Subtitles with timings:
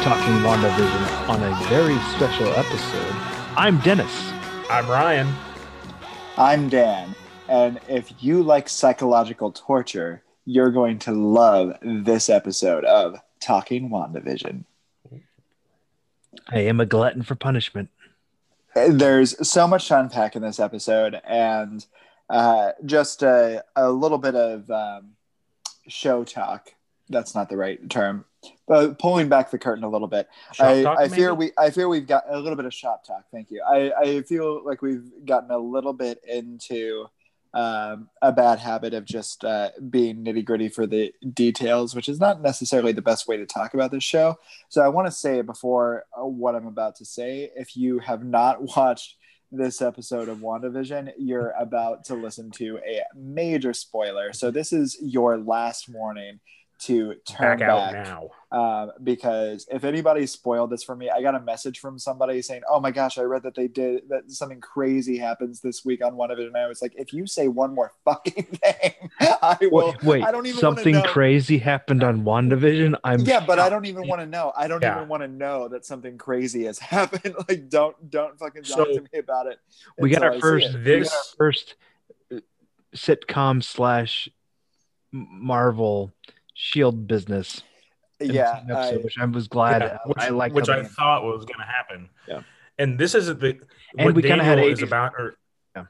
[0.00, 3.14] Welcome to Talking WandaVision on a very special episode.
[3.54, 4.32] I'm Dennis.
[4.70, 5.30] I'm Ryan.
[6.38, 7.14] I'm Dan,
[7.50, 14.64] and if you like psychological torture, you're going to love this episode of Talking WandaVision.
[16.48, 17.90] I am a glutton for punishment.
[18.74, 21.84] There's so much to unpack in this episode, and
[22.30, 25.10] uh, just a, a little bit of um,
[25.88, 26.72] show talk.
[27.10, 28.24] That's not the right term,
[28.66, 30.28] but pulling back the curtain a little bit.
[30.52, 33.04] Shop I, talk, I fear we I fear we've got a little bit of shop
[33.04, 33.24] talk.
[33.32, 33.62] Thank you.
[33.66, 37.06] I, I feel like we've gotten a little bit into
[37.52, 42.20] um, a bad habit of just uh, being nitty gritty for the details, which is
[42.20, 44.38] not necessarily the best way to talk about this show.
[44.68, 48.24] So I want to say before uh, what I'm about to say, if you have
[48.24, 49.16] not watched
[49.52, 54.32] this episode of WandaVision, you're about to listen to a major spoiler.
[54.32, 56.38] So this is your last warning
[56.82, 58.28] to turn Back out back now.
[58.58, 62.62] um, because if anybody spoiled this for me, I got a message from somebody saying,
[62.70, 66.16] "Oh my gosh, I read that they did that something crazy happens this week on
[66.16, 69.56] one of it," and I was like, "If you say one more fucking thing, I
[69.62, 71.02] will." Wait, wait I don't even something know.
[71.02, 72.94] crazy happened on WandaVision?
[73.04, 74.52] I'm Yeah, but I don't even want to know.
[74.56, 74.96] I don't Yeah.
[74.96, 77.34] even want to know that something crazy has happened.
[77.48, 79.58] Like, don't don't fucking talk So, to me about it.
[79.98, 80.72] we got our first it.
[80.74, 81.74] we got This- our first
[82.32, 82.36] uh,
[82.96, 84.28] sitcom slash
[85.12, 86.12] Marvel
[86.62, 87.62] Shield business.
[88.20, 89.80] Yeah, episode, I- which I was glad.
[89.80, 92.10] Yeah, which, I like which I they- thought was going to happen.
[92.28, 92.42] Yeah.
[92.78, 93.58] And this is the
[93.96, 95.36] And what we kinda had Daniel is about, or
[95.74, 95.84] Yeah.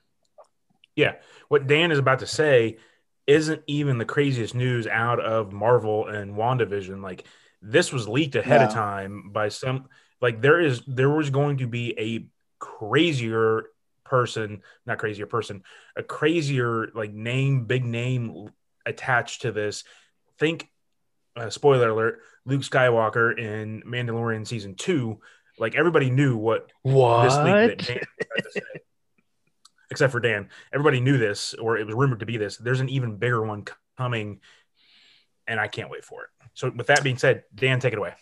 [0.95, 1.15] yeah,
[1.49, 2.79] what Dan is about to say
[3.27, 7.03] isn't even the craziest news out of Marvel and WandaVision.
[7.03, 7.25] Like
[7.61, 9.89] this was leaked ahead of time by some.
[10.21, 12.29] Like there is there was going to be a
[12.65, 13.65] crazier
[14.05, 15.65] person, not crazier person,
[15.97, 18.51] a crazier like name, big name
[18.87, 19.83] attached to this.
[20.41, 20.69] Think
[21.37, 25.21] uh, spoiler alert luke skywalker in mandalorian season two
[25.59, 27.79] like everybody knew what this leak that What?
[27.79, 27.99] dan
[28.43, 28.61] to say.
[29.91, 32.89] except for dan everybody knew this or it was rumored to be this there's an
[32.89, 33.65] even bigger one
[33.97, 34.41] coming
[35.47, 38.15] and i can't wait for it so with that being said dan take it away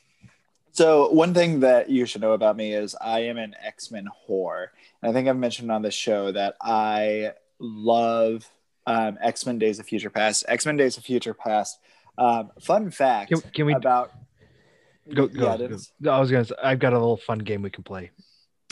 [0.72, 4.66] So one thing that you should know about me is I am an X-Men whore.
[5.02, 8.48] And I think I've mentioned on this show that I love
[8.86, 10.44] um, X-Men Days of Future Past.
[10.46, 11.80] X-Men Days of Future Past.
[12.18, 14.10] Um, fun fact Can, can we about
[15.14, 15.28] go?
[15.28, 15.68] go, yeah,
[16.02, 16.10] go.
[16.12, 16.44] I was gonna.
[16.44, 18.10] Say, I've got a little fun game we can play.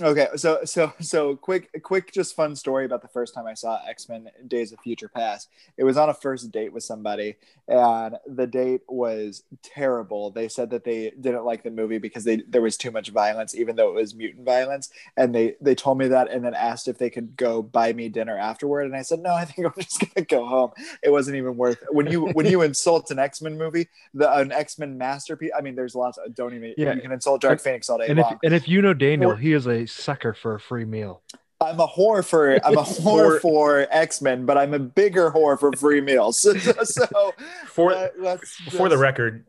[0.02, 3.80] Okay, so so so quick quick just fun story about the first time I saw
[3.88, 5.48] X-Men Days of Future Past.
[5.78, 7.36] It was on a first date with somebody
[7.66, 10.30] and the date was terrible.
[10.30, 13.54] They said that they didn't like the movie because they there was too much violence
[13.54, 16.88] even though it was mutant violence and they they told me that and then asked
[16.88, 19.72] if they could go buy me dinner afterward and I said no, I think I'm
[19.82, 20.72] just going to go home.
[21.02, 21.88] It wasn't even worth it.
[21.94, 25.52] when you when you insult an X-Men movie, the an X-Men masterpiece.
[25.56, 26.92] I mean there's lots of don't even Yeah.
[26.92, 29.36] you can insult Dark Phoenix all day And if and if you know Daniel, Or-
[29.36, 31.22] he is a sucker for a free meal.
[31.60, 35.58] I'm a whore for I'm a whore for X Men, but I'm a bigger whore
[35.58, 36.38] for free meals.
[36.40, 36.52] So,
[36.84, 37.32] so
[37.66, 39.44] for uh, let's for the record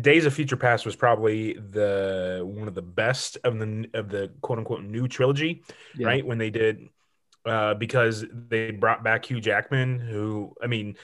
[0.00, 4.30] days of future past was probably the one of the best of the of the
[4.40, 5.62] quote unquote new trilogy
[5.98, 6.06] Yeah.
[6.06, 6.88] right when they did
[7.44, 10.96] uh because they brought back hugh jackman who i mean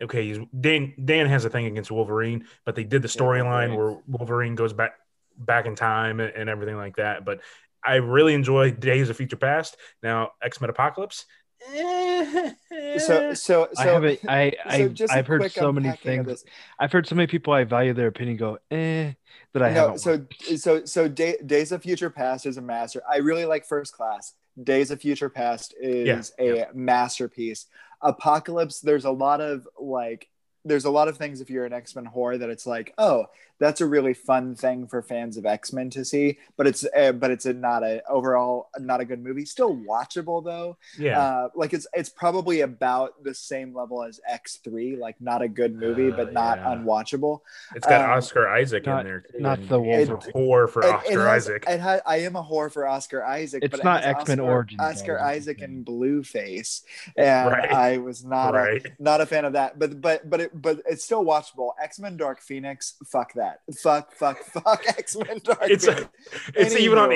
[0.00, 3.70] okay he's dan dan has a thing against wolverine but they did the Yeah, storyline
[3.70, 3.76] Wolverine.
[3.76, 4.92] where wolverine goes back
[5.38, 7.40] back in time and, and everything like that but
[7.84, 11.26] i really enjoy days of future past now x-men apocalypse
[11.74, 12.52] eh,
[12.98, 14.20] So so so I haven't.
[14.28, 16.26] I I so just a I've heard so many things.
[16.26, 16.44] this.
[16.78, 19.12] I've heard so many people I value their opinion go eh
[19.52, 19.98] that I no, haven't.
[19.98, 23.02] so so so Day, Days of Future Past is a master.
[23.10, 24.34] I really like First Class.
[24.62, 26.64] Days of Future Past is Yeah, a yeah.
[26.74, 27.66] masterpiece.
[28.02, 30.28] Apocalypse, there's a lot of like
[30.64, 33.26] there's a lot of things if you're an X-Men whore that it's like, oh,
[33.58, 37.30] that's a really fun thing for fans of X-Men to see, but it's uh, but
[37.30, 39.44] it's a, not a overall not a good movie.
[39.44, 40.76] Still watchable though.
[40.98, 45.48] yeah Uh, like it's it's probably about the same level as X3, like not a
[45.48, 46.74] good movie, Uh, but not yeah.
[46.74, 47.40] unwatchable.
[47.74, 50.32] it's got um, oscar isaac not- in there too, not the he's a Wolverine.
[50.34, 53.24] whore for It- it oscar has- isaac It ha- I am a whore for Oscar
[53.24, 53.62] Isaac.
[53.62, 55.24] It's but it not X-Men Oscar, Origins, Oscar though.
[55.24, 56.82] Isaac and Blueface,
[57.16, 57.70] and Right.
[57.72, 59.78] I was not a not a fan of that.
[59.78, 61.72] But but but it, but it's still watchable.
[61.82, 62.94] X Men Dark Phoenix.
[63.06, 63.43] Fuck that.
[63.80, 66.08] Fuck fuck fuck X Men Dark it's Phoenix.
[66.54, 67.10] it's even on.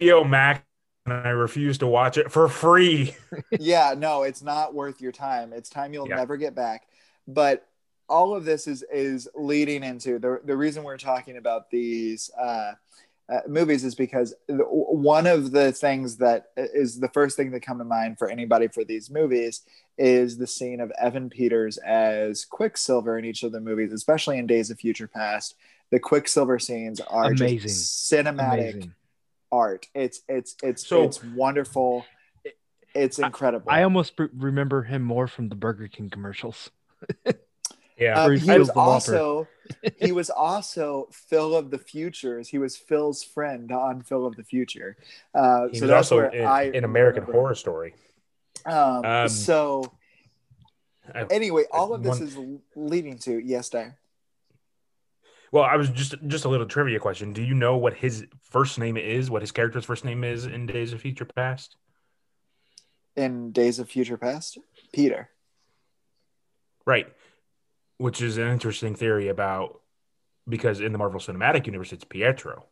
[0.00, 0.62] HBO Max,
[1.04, 3.14] and I refuse to watch it for free.
[3.58, 5.52] yeah, no, it's not worth your time.
[5.52, 6.16] It's time you'll Yeah.
[6.16, 6.86] never get back.
[7.26, 7.66] But
[8.08, 12.72] all of this is is leading into the the reason we're talking about these uh,
[13.28, 17.60] uh, movies is because the, one of the things that is the first thing that
[17.62, 19.62] come to mind for anybody for these movies
[19.98, 24.46] is the scene of Evan Peters as Quicksilver in each of the movies, especially in
[24.46, 25.54] Days of Future Past.
[25.90, 27.58] The Quicksilver scenes are Amazing.
[27.60, 28.94] just cinematic Amazing.
[29.52, 29.86] art.
[29.94, 32.04] It's it's it's So- it's wonderful.
[32.94, 33.70] It's incredible.
[33.70, 36.70] I almost re- remember him more from the Burger King commercials.
[37.98, 38.24] Yeah.
[38.24, 39.48] Um, he he was also
[39.98, 42.46] he was also Phil of the Futures.
[42.46, 44.98] He was Phil's friend on Phil of the Future.
[45.34, 47.40] Uh, He so was that's also where in, I in American remember.
[47.40, 47.94] Horror Story.
[48.66, 49.92] Um, Um, so
[51.14, 52.36] I- anyway, all of this one- is
[52.74, 53.98] leading to yes, Dare.
[55.52, 57.32] Well, I was just just a little trivia question.
[57.32, 59.30] Do you know what his first name is?
[59.30, 61.76] What his character's first name is in Days of Future Past?
[63.14, 64.58] in Days of Future Past,
[64.92, 65.30] Peter.
[66.84, 67.10] Right.
[67.96, 69.80] Which is an interesting theory about
[70.46, 72.66] because in the Marvel Cinematic Universe it's Pietro.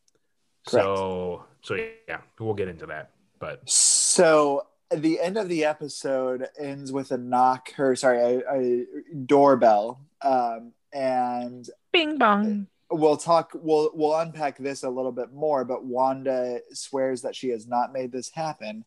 [0.66, 0.86] Correct.
[0.86, 3.12] So so yeah, we'll get into that.
[3.38, 8.86] But So the end of the episode ends with a knock, or sorry, a, a
[9.26, 12.66] doorbell, um, and Bing bong.
[12.90, 13.52] we'll talk.
[13.54, 15.64] We'll we'll unpack this a little bit more.
[15.64, 18.84] But Wanda swears that she has not made this happen,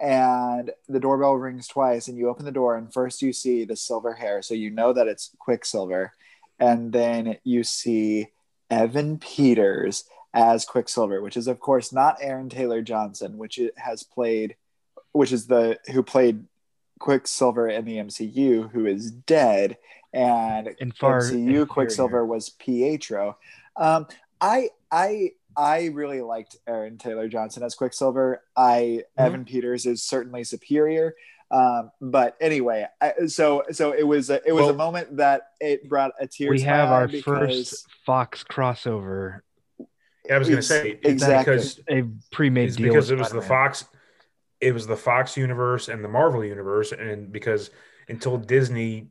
[0.00, 3.76] and the doorbell rings twice, and you open the door, and first you see the
[3.76, 6.12] silver hair, so you know that it's Quicksilver,
[6.58, 8.28] and then you see
[8.70, 10.04] Evan Peters
[10.34, 14.56] as Quicksilver, which is of course not Aaron Taylor Johnson, which has played,
[15.16, 16.44] which is the who played
[16.98, 19.78] Quicksilver in the MCU, who is dead,
[20.12, 21.66] and in far MCU inferior.
[21.66, 23.38] Quicksilver was Pietro.
[23.76, 24.06] Um,
[24.40, 28.42] I I I really liked Aaron Taylor Johnson as Quicksilver.
[28.56, 31.14] I Evan Peters is certainly superior.
[31.48, 35.88] Um, but anyway, I, so so it was a, it was a moment that it
[35.88, 36.50] brought a tear.
[36.50, 37.12] We to my heart.
[37.12, 39.42] We have our first Fox crossover,
[40.30, 41.54] I was going to say exactly.
[41.54, 42.88] because a pre-made it's deal.
[42.88, 43.84] because it was the Fox
[44.60, 47.70] it was the Fox universe and the Marvel universe and because
[48.08, 49.08] until Disney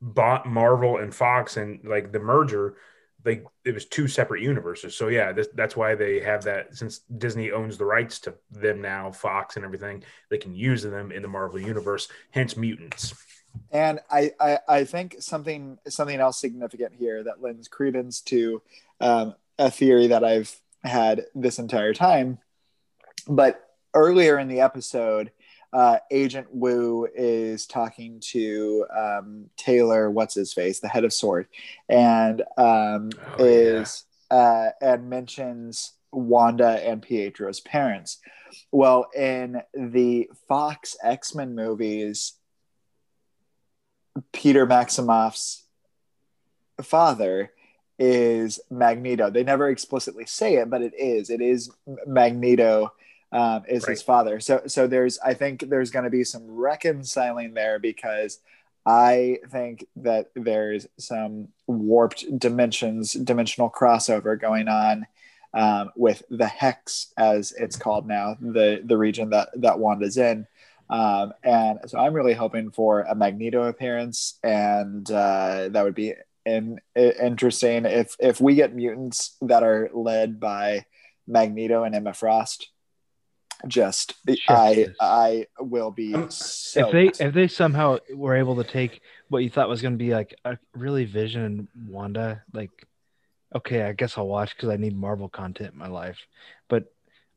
[0.00, 2.76] bought Marvel and Fox and like the merger
[3.24, 4.96] like it was two separate universes.
[4.96, 8.80] So yeah, this, that's why they have that since Disney owns the rights to them
[8.80, 13.14] now, Fox and everything, they can use them in the Marvel universe, hence mutants.
[13.70, 18.62] And I, I, I think something something else significant here that lends credence to
[19.00, 22.38] um, a theory that I've had this entire time.
[23.28, 23.62] But
[23.94, 25.30] earlier in the episode,
[25.72, 31.46] uh, Agent Woo is talking to um, Taylor, what's his face, the head of Sword,
[31.88, 33.44] and um, Oh, yeah.
[33.44, 38.18] is uh, and mentions Wanda and Pietro's parents.
[38.70, 42.34] Well, in the Fox X Men movies,
[44.32, 45.64] Peter Maximoff's
[46.82, 47.50] father
[47.98, 49.30] is Magneto.
[49.30, 51.30] They never explicitly say it, but it is.
[51.30, 51.70] It is
[52.06, 52.92] Magneto
[53.32, 54.40] um, is his father.
[54.40, 58.38] So so there's I think there's going to be some reconciling there because
[58.84, 65.06] I think that there's some warped dimensions, dimensional crossover going on
[65.54, 70.46] um, with the hex, as it's called now, the the region that that Wanda's in.
[70.90, 76.14] Um, and so I'm really hoping for a Magneto appearance, and uh, that would be
[76.44, 80.84] in, interesting if if we get mutants that are led by
[81.26, 82.71] Magneto and Emma Frost.
[83.66, 84.96] Just I Justice.
[85.00, 89.42] I will be Um, so if they if they somehow were able to take what
[89.42, 92.70] you thought was going to be like a really Vision and Wanda, like
[93.54, 96.18] okay, I guess I'll watch because I need Marvel content in my life.
[96.68, 96.92] But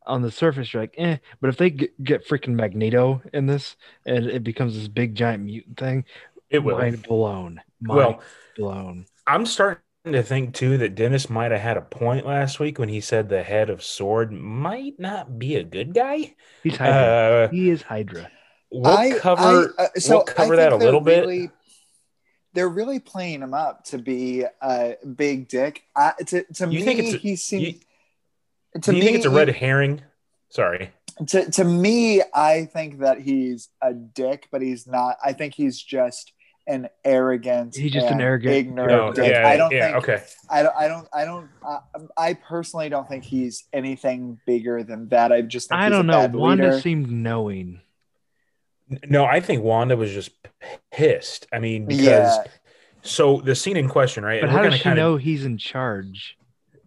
[0.05, 1.17] on the surface, you're like, eh.
[1.41, 5.44] But if they get, get freaking Magneto in this and it becomes this big giant
[5.44, 6.05] mutant thing,
[6.50, 6.77] It will.
[6.77, 7.62] mind blown.
[7.82, 8.22] Mind Well,
[8.55, 9.05] blown.
[9.27, 9.82] I'm starting
[10.14, 13.30] to think too that Dennis might have had a point last week when he said
[13.30, 16.36] the head of Sword might not be a good guy.
[16.64, 16.96] He's Hydra.
[17.02, 18.30] Uh, he is Hydra.
[18.72, 21.52] we'll I- cover I- uh, so we'll cover that a little they're bit.
[22.54, 25.84] they're really playing him up to be a big dick.
[25.96, 27.64] I, to to You me, think it's a- he seems.
[27.64, 30.02] you- to you me, think it's a red herring?
[30.50, 30.92] Sorry.
[31.28, 35.18] to to me, I think that he's a dick, but he's not.
[35.24, 36.34] I think he's just
[36.68, 37.76] an arrogant.
[37.76, 39.32] He's just an arrogant- ignorant No, dick.
[39.32, 39.98] yeah, I don't yeah, think.
[39.98, 40.24] okay.
[40.50, 40.76] I don't.
[40.76, 41.08] I don't.
[41.14, 41.50] I don't.
[41.66, 41.80] Uh,
[42.18, 45.32] I personally don't think he's anything bigger than that.
[45.32, 46.20] I just think I he's don't a know.
[46.20, 46.82] bad Wanda leader.
[46.82, 47.82] seemed knowing.
[49.08, 50.32] No, I think Wanda was just
[50.92, 51.48] pissed.
[51.52, 52.44] I mean, because Yeah.
[53.02, 54.42] so the scene in question, right?
[54.42, 56.38] But how we're does gonna she kinda- know he's in charge?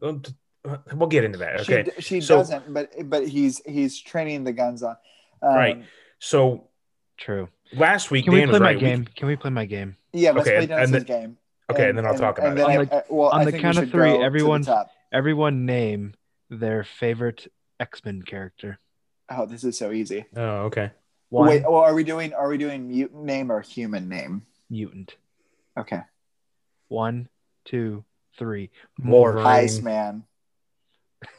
[0.00, 1.60] We'll get into that.
[1.60, 1.88] Okay.
[1.96, 4.96] She, she So- doesn't, but but he's he's training the guns on.
[5.42, 5.84] Um, Right.
[6.18, 6.64] So
[7.16, 7.48] True.
[7.76, 8.76] Last week, Can we Dan play was my right.
[8.76, 9.04] We- game?
[9.16, 9.96] Can we play my game?
[10.12, 11.38] Yeah, let's Okay, play and Dennis's then- game.
[11.70, 12.66] okay, and, then I'll talk about and it.
[12.66, 14.12] then On I- I- well, on I the think we count of should three, go
[14.14, 14.90] to the everyone- top.
[15.12, 16.14] Everyone name
[16.50, 17.46] their favorite
[17.80, 18.78] X Men character.
[19.30, 20.24] Oh, this is so easy.
[20.36, 20.90] Oh, okay.
[21.30, 24.46] One Wait, well, are we doing are we doing mutant name or human name?
[24.70, 25.16] mutant.
[25.78, 26.00] Okay.
[26.88, 27.28] One,
[27.66, 28.04] two,
[28.38, 28.70] three.
[29.02, 29.46] Wolverine.
[29.46, 30.24] Iceman.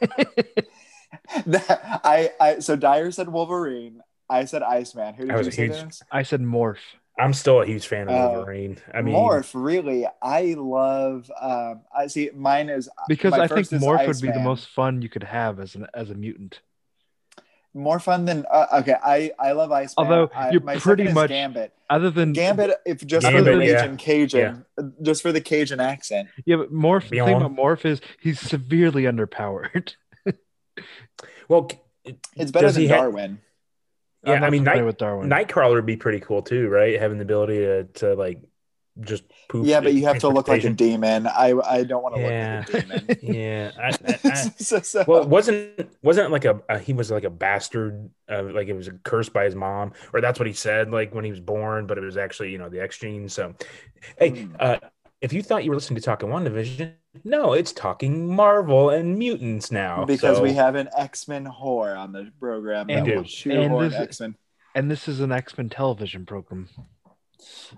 [1.46, 4.02] That- I, I so Dyer said Wolverine.
[4.30, 5.14] I said Iceman.
[5.14, 5.62] Who did I was you a say?
[5.66, 6.02] huge- Dennis?
[6.10, 6.78] I said morph.
[7.18, 8.32] I'm still a huge fan of Oh.
[8.36, 8.78] Wolverine.
[8.94, 10.06] I mean, Morph, really.
[10.22, 11.30] I love.
[11.38, 12.30] Um, I see.
[12.34, 14.44] Mine is Because my I think first is morph would be the Iceman.
[14.44, 16.60] most fun you could have as an as a mutant.
[17.74, 18.46] more fun than.
[18.50, 20.06] Uh, okay, I I love Iceman.
[20.06, 21.72] Although I, you're my pretty is much- Gambit.
[21.90, 23.80] Other than Gambit, if just for the Gambit, yeah.
[23.96, 26.28] Cajun, Cajun, just for the Cajun accent.
[26.46, 27.02] Yeah, but morph.
[27.10, 27.44] The thing Beyond.
[27.44, 29.94] about morph is he's severely underpowered.
[31.48, 31.68] well,
[32.36, 33.40] It's better does than he ha- Darwin.
[34.24, 35.40] Yeah, I'm I mean, familiar Night, with Darwin.
[35.46, 36.98] Nightcrawler would be pretty cool too, right?
[37.00, 38.42] Having the ability to, to like
[39.00, 39.66] just poop.
[39.66, 41.26] yeah, but you have to look like a demon.
[41.26, 42.64] I I don't want to Yeah.
[42.66, 43.16] look like a demon.
[43.22, 47.24] Yeah, I, I, I, so, so- well, wasn't wasn't like a, a he was like
[47.24, 50.90] a bastard, uh, like it was cursed by his mom, or that's what he said,
[50.90, 53.28] like when he was born, but it was actually you know the X gene.
[53.28, 53.54] So,
[54.18, 54.54] hey, Hmm.
[54.58, 54.78] uh,
[55.20, 59.70] if you thought you were listening to Talking WandaVision, no, it's Talking Marvel and mutants
[59.70, 63.16] now because So- we have an X Men whore on the program And that do.
[63.18, 64.36] will shoehorn And this- X Men.
[64.74, 66.68] and this is an X Men television program.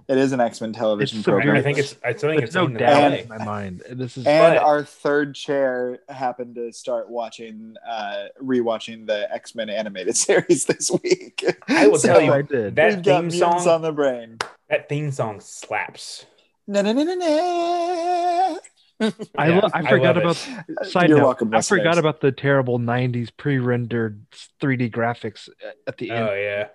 [0.09, 1.55] It is an X Men television It's program.
[1.57, 3.83] I think it's I think There's it's no on the doubt in my mind.
[3.91, 9.55] This is and but- our third chair happened to start watching, uh, rewatching the X
[9.55, 11.45] Men animated series this week.
[11.69, 12.75] I will tell you, I did.
[12.77, 14.39] that we've theme mutants song- on the brain.
[14.69, 16.27] That theme song slaps.
[16.67, 18.59] Na, na, na, na, na.
[19.37, 20.49] I, Yeah, lo- I I forgot love about
[20.81, 21.25] uh, side You're note.
[21.25, 24.25] welcome, I forgot about the terrible '90s pre-rendered
[24.61, 26.29] 3D graphics uh, at the end.
[26.29, 26.69] Oh yeah.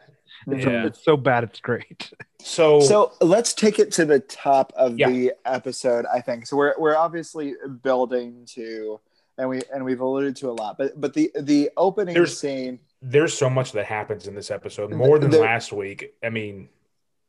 [0.48, 0.86] it's, yeah.
[0.86, 2.12] it's so bad, it's great.
[2.40, 5.10] So, So let's take it to the top of Yeah.
[5.10, 6.06] the episode.
[6.14, 6.56] I think so.
[6.58, 9.00] We're we're obviously building to,
[9.38, 12.80] and we and we've alluded to a lot, but but the the opening There's- scene
[13.00, 16.16] there's so much that happens in this episode, more than There- last week.
[16.24, 16.68] I mean,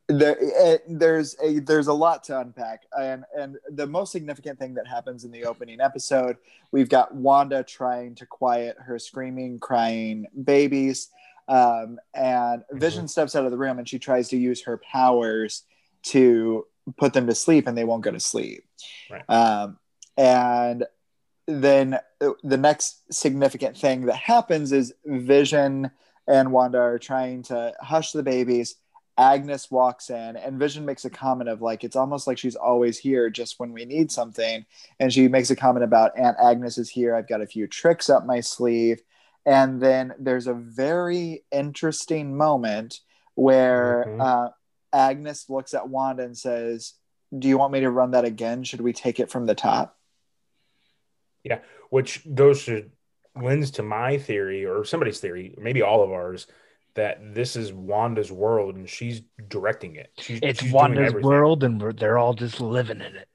[0.09, 4.87] there there's a there's a lot to unpack and and the most significant thing that
[4.87, 6.37] happens in the opening episode
[6.73, 11.09] we've got wanda trying to quiet her screaming crying babies
[11.49, 15.65] um, and vision steps out of the room and she tries to use her powers
[16.05, 18.65] to put them to sleep and they won't go to sleep
[19.11, 19.25] Right.
[19.29, 19.79] um,
[20.17, 20.85] and
[21.47, 21.99] then
[22.43, 25.91] the next significant thing that happens is vision
[26.27, 28.77] and wanda are trying to hush the babies
[29.19, 32.97] Agnes walks in and Vision makes a comment of like it's almost like she's always
[32.97, 34.65] here just when we need something.
[35.01, 37.15] And she makes a comment about Aunt Agnes is here.
[37.15, 39.03] I've got a few tricks up my sleeve.
[39.45, 43.01] And then there's a very interesting moment
[43.35, 44.21] where Mhm.
[44.21, 44.51] uh,
[44.93, 46.95] Agnes looks at Wanda and says
[47.37, 48.65] do you want me to run that again?
[48.65, 49.99] Should we take it from the top?
[51.45, 51.59] Yeah
[51.91, 52.91] which goes to
[53.35, 56.47] lends to my theory or somebody's theory, maybe all of ours,
[56.99, 60.11] that this is Wanda's world and she's directing it.
[60.19, 63.29] She's, It's she's Wanda's world, and we're, they're all just living in it,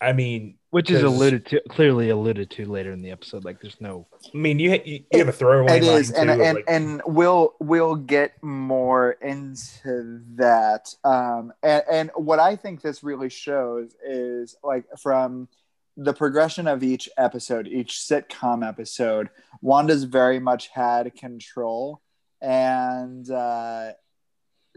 [0.00, 3.44] I mean, which is alluded to, clearly alluded to later in the episode.
[3.44, 4.08] Like, there's no.
[4.34, 6.64] I mean, you you, you have a throwaway it line is too and and, like,
[6.66, 13.30] and we'll we'll get more into that um and, and what i think this really
[13.30, 15.48] shows is like from
[15.96, 19.30] the progression of each episode each sitcom episode
[19.62, 22.02] wanda's very much had control
[22.44, 23.92] and uh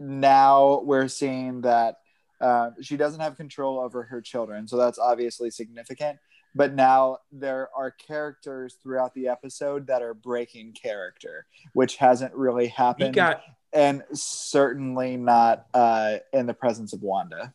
[0.00, 1.96] now we're seeing that
[2.40, 6.18] uh, she doesn't have control over her children so that's obviously significant
[6.54, 12.68] but now there are characters throughout the episode that are breaking character, which hasn't really
[12.68, 17.52] happened, got and certainly not uh, in the presence of Wanda.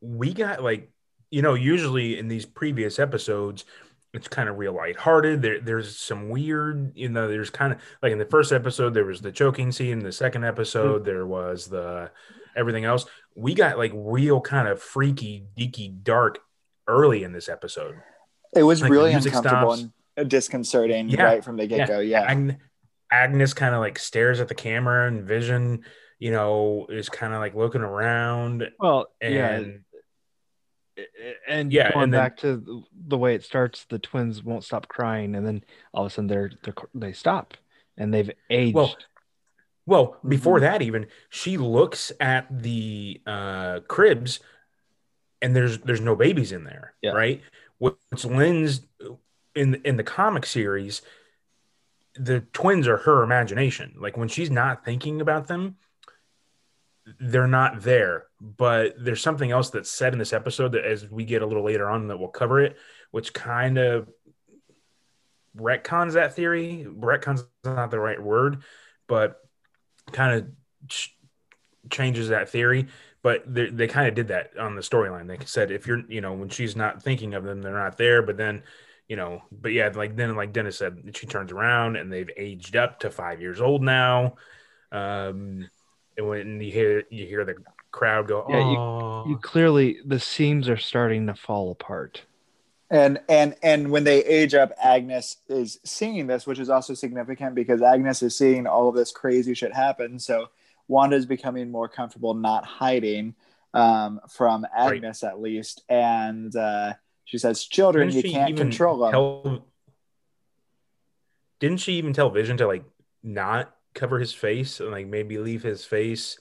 [0.00, 0.90] we got like
[1.30, 3.64] you know usually in these previous episodes
[4.12, 5.42] it's kind of real lighthearted.
[5.42, 9.04] There, there's some weird, you know, there's kind of like in the first episode, there
[9.04, 9.98] was the choking scene.
[9.98, 10.48] In the second hmm.
[10.48, 12.10] episode, there was the
[12.56, 13.06] everything else.
[13.36, 16.38] We got like real kind of freaky, deaky, dark
[16.88, 17.96] early in this episode.
[18.54, 19.92] It was Like, really uncomfortable stops.
[20.16, 21.22] and disconcerting Yeah.
[21.22, 22.00] right from the get go.
[22.00, 22.22] Yeah.
[22.22, 22.58] Ag-
[23.12, 25.84] Agnes kind of like stares at the camera and Vision,
[26.18, 29.62] you know, is kind of like looking around Well, and yeah,
[31.48, 34.88] and Yeah, going and then- back to the- way it starts, the twins won't stop
[34.88, 37.54] crying, and then all of a sudden they're, they're they stop,
[37.96, 38.74] and they've aged.
[38.74, 38.96] Well,
[39.86, 40.60] Well, before Mhm.
[40.60, 44.38] that, even she looks at the uh, cribs,
[45.42, 47.12] and there's there's no babies in there, Yeah.
[47.12, 47.42] right?
[47.78, 48.82] Which lends
[49.56, 51.02] in in the comic series,
[52.14, 53.94] the twins are her imagination.
[53.98, 55.76] Like when she's not thinking about them,
[57.18, 58.26] they're not there.
[58.40, 61.64] But there's something else that's said in this episode that, as we get a little
[61.64, 62.76] later on, that we'll cover it,
[63.10, 64.08] which kind of
[65.56, 66.86] retcons that theory.
[66.88, 68.62] Retcons is not the right word,
[69.08, 69.40] but
[70.12, 70.48] kind of
[70.88, 71.16] ch-
[71.90, 72.86] changes that theory.
[73.22, 75.26] But they, they kind of did that on the storyline.
[75.26, 78.22] They said if you're, you know, when she's not thinking of them, they're not there.
[78.22, 78.62] But then,
[79.08, 82.76] you know, but yeah, like then, like Dennis said, she turns around and they've aged
[82.76, 84.36] up to five years old now.
[84.90, 85.68] Um,
[86.20, 87.56] and when you hear you hear the
[87.90, 92.22] crowd go, Yeah, you- oh, You clearly the seams are starting to fall apart.
[92.92, 97.54] and and and when they age up agnes is seeing this which is also significant
[97.54, 100.18] because agnes is seeing all of this crazy shit happen.
[100.18, 100.48] So
[100.88, 103.34] wanda's becoming more comfortable not hiding
[103.74, 105.82] um, from agnes at least.
[105.88, 109.64] And uh, she says children Didn't you can't even control them tell-
[111.60, 112.84] didn't she even tell Vision to like
[113.22, 116.38] not cover his face and like maybe leave his face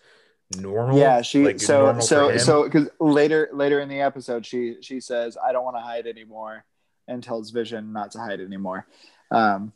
[0.58, 0.98] normal?
[0.98, 5.38] yeah she like, so so so because later later in the episode she she says
[5.46, 6.63] i don't want to hide anymore
[7.08, 8.88] and tells vision not to hide anymore
[9.32, 9.72] um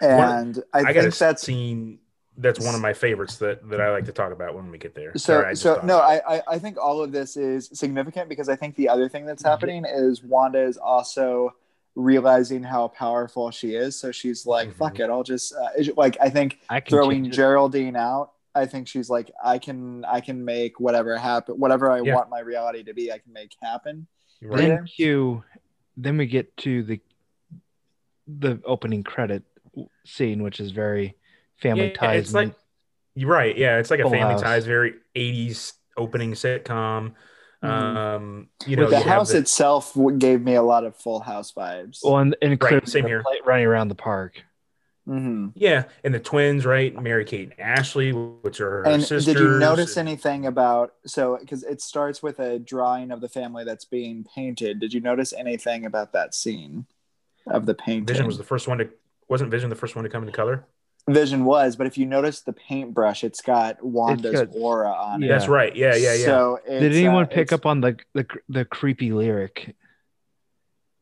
[0.00, 1.98] and i, I, think a that's scene
[2.36, 4.94] that's one of my favorites that that I like to talk about when we get
[4.94, 5.12] there.
[5.14, 8.56] so Sorry, so no I, I i think all of this is significant because i
[8.56, 9.50] think the other thing that's Mm-hmm.
[9.50, 11.54] happening is wanda is also
[12.00, 14.74] realizing how powerful she is so she's like Mhm.
[14.74, 17.36] fuck it i'll just uh, like i think I throwing change it.
[17.36, 22.00] geraldine out i think she's like i can i can make whatever happen whatever i
[22.00, 22.14] Yeah.
[22.14, 24.06] want my reality to be i can make happen
[24.42, 24.56] Right.
[24.60, 24.78] Then Yeah.
[24.96, 25.44] cue,
[25.98, 26.98] then we get to the
[28.26, 29.42] the opening credit
[30.06, 31.14] scene, which is very
[31.60, 32.20] family Yeah, ties.
[32.26, 32.54] it's like
[33.14, 33.54] you're right.
[33.56, 34.40] Yeah, it's like a Family House.
[34.40, 37.12] Ties, very '80s opening sitcom.
[37.62, 37.68] Mhm.
[37.68, 41.52] Um, you know, the you house the- itself gave me a lot of full house
[41.52, 43.22] vibes well, and, and clearly same here.
[43.22, 44.42] play- running around the park.
[45.06, 46.94] hmm Yeah, and the twins, right?
[47.02, 49.24] Mary Kate and Ashley, which are her and sisters.
[49.26, 53.64] did you notice anything about so because it starts with a drawing of the family
[53.64, 56.86] that's being painted did you notice anything about that scene
[57.46, 58.88] of the painting Vision was the first one to
[59.28, 60.64] wasn't Vision the first one to come into color?
[61.08, 65.28] Vision was but if you notice the paintbrush it's got wanda's got- aura on it
[65.28, 65.74] That's right.
[65.74, 66.24] Yeah, yeah, yeah.
[66.24, 69.74] so Did anyone uh, pick up on the, the the creepy lyric?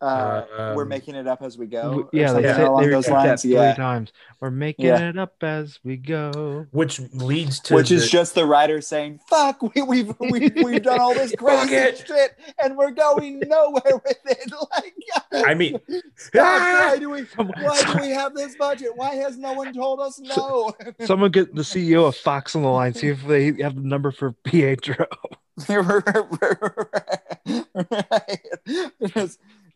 [0.01, 3.09] Uh, Um, we're making it up as we go yeah, they something along they those
[3.09, 4.13] repeat that lines three yeah times.
[4.41, 5.09] We're making Yeah.
[5.09, 6.67] it up as we go.
[6.71, 11.01] Which leads to which is just the writer saying, "Fuck, we, we've we've we've done
[11.01, 11.75] all this crazy
[12.07, 14.53] shit, and we're going nowhere with it."
[15.33, 15.79] Like, I mean,
[16.17, 16.87] stop, Ah!
[16.91, 18.91] why do we why do we have this budget?
[18.95, 20.73] Why has no one told us no?
[21.05, 22.95] Someone get the CEO of Fox on the line.
[22.95, 25.07] See if they have the number for Pietro.
[25.69, 26.15] right.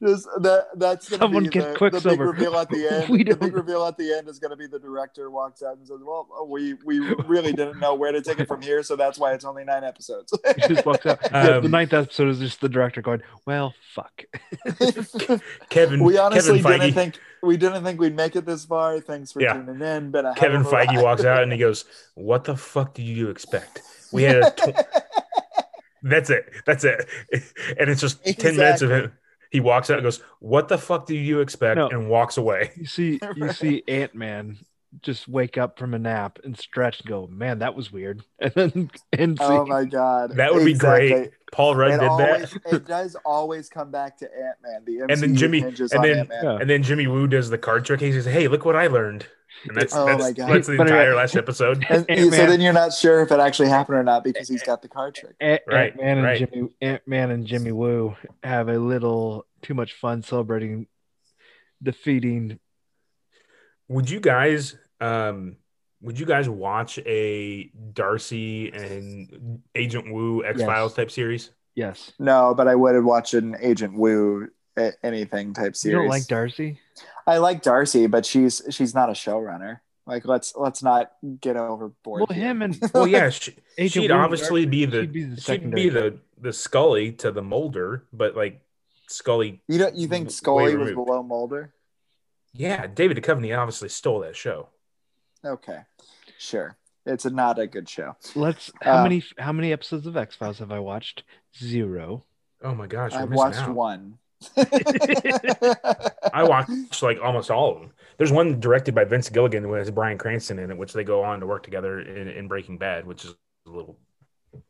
[0.03, 3.09] Just, just that that's gonna Someone be get the, the big reveal at the end.
[3.09, 5.77] We the don't- big reveal at the end is gonna be the director walks out
[5.77, 8.97] and says, "Well, we we really didn't know where to take it from here, so
[8.97, 11.19] that's why it's only nine episodes." He just walks out.
[11.31, 14.25] Yeah, the Um, ninth episode is just the director going, "Well, fuck."
[15.71, 16.03] Kevin.
[16.05, 19.01] we honestly Kevin didn't think we didn't think we'd make it this far.
[19.01, 19.55] Thanks for Yeah.
[19.55, 20.11] tuning in.
[20.11, 21.03] But a Kevin hell of a Feige ride.
[21.03, 21.85] walks out and he goes,
[22.15, 23.81] "What the fuck did you expect?
[24.13, 24.87] We had a tw-
[26.03, 27.07] that's it, that's it."
[27.79, 29.13] And it's just ten minutes of him.
[29.53, 31.89] He walks out and goes, "What the fuck do you expect?" No.
[31.89, 32.73] and walks away.
[32.75, 34.57] You see, you see Ant Man
[35.03, 38.53] just wake up from a nap and stretch and go, "Man, that was weird," and
[38.55, 41.33] then and see, Oh my god, That would be great.
[41.53, 44.83] Paul Rudd It did always, that, it does always come back to Ant Man.
[44.87, 46.57] The And then Jimmy- and then- Yeah.
[46.59, 48.01] and then Jimmy Woo does the card trick.
[48.01, 49.27] He says, "Hey, look what I learned."
[49.69, 50.51] And that's Oh that's, my God.
[50.51, 51.85] that's the But entire last episode.
[51.89, 54.83] And so then you're not sure if it actually happened or not because he's got
[54.83, 55.35] the card trick.
[55.41, 56.39] Ant Right, Man and right.
[56.39, 60.87] Jimmy Ant Man and Jimmy Woo have a little too much fun celebrating
[61.83, 62.59] defeating.
[63.89, 65.57] Would you guys um
[66.01, 71.51] would you guys watch a Darcy and Agent Woo X Files type series?
[71.75, 75.95] Yes, No, but I would have watched an Agent Woo a- anything type you series.
[75.97, 76.79] don't like Darcy.
[77.27, 79.81] I like Darcy, but she's she's not a showrunner.
[80.07, 82.21] Like let's let's not get overboard.
[82.21, 82.49] Well, here.
[82.49, 85.41] him and Well, yeah, she, Agent she'd Woo obviously Darcy, be the she'd be the
[85.41, 88.61] she'd be the the Scully to the Mulder, but like
[89.09, 91.73] Scully, you don't you think Scully was below Mulder?
[92.53, 94.69] yeah, David Duchovny obviously stole that show.
[95.45, 95.79] Okay,
[96.39, 96.77] sure.
[97.05, 98.15] It's a, not a good show.
[98.37, 98.71] Let's.
[98.81, 99.25] How Uh, many?
[99.39, 101.25] How many episodes of X Files have I watched?
[101.57, 102.25] Zero.
[102.63, 103.75] Oh my gosh, I've watched out.
[103.75, 104.19] one.
[106.33, 107.91] I watched like almost all of them.
[108.19, 111.41] There's one directed by Vince Gilligan with Bryan Cranston in it, which they go on
[111.41, 113.35] to work together in, in Breaking Bad, which is
[113.67, 113.99] a little.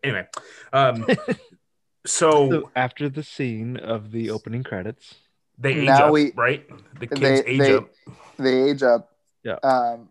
[0.03, 0.27] Anyway,
[0.73, 1.05] um,
[2.07, 5.15] so So after the scene of the opening credits,
[5.59, 6.65] they age Now up, we- right?
[6.99, 7.89] The kids they age they, up.
[8.39, 9.13] they age up.
[9.45, 9.57] Yeah.
[9.63, 10.09] Um,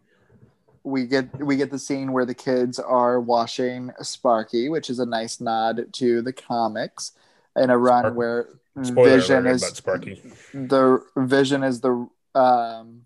[0.84, 5.06] we get we get the scene where the kids are washing Sparky, which is a
[5.06, 7.12] nice nod to the comics,
[7.56, 8.50] in a run Spark- where
[8.84, 10.21] Spoiler Vision alert is about Sparky.
[10.53, 13.01] the Vision is the um,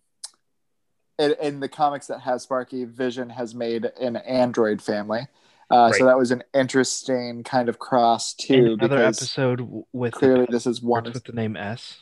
[1.17, 5.27] in, in the comics that has Sparky, Vision has made an android family.
[5.71, 5.95] Uh, Right.
[5.95, 10.81] So that was an interesting kind of cross too, Another episode with clearly this is
[10.81, 11.05] one.
[11.05, 11.99] with the name S.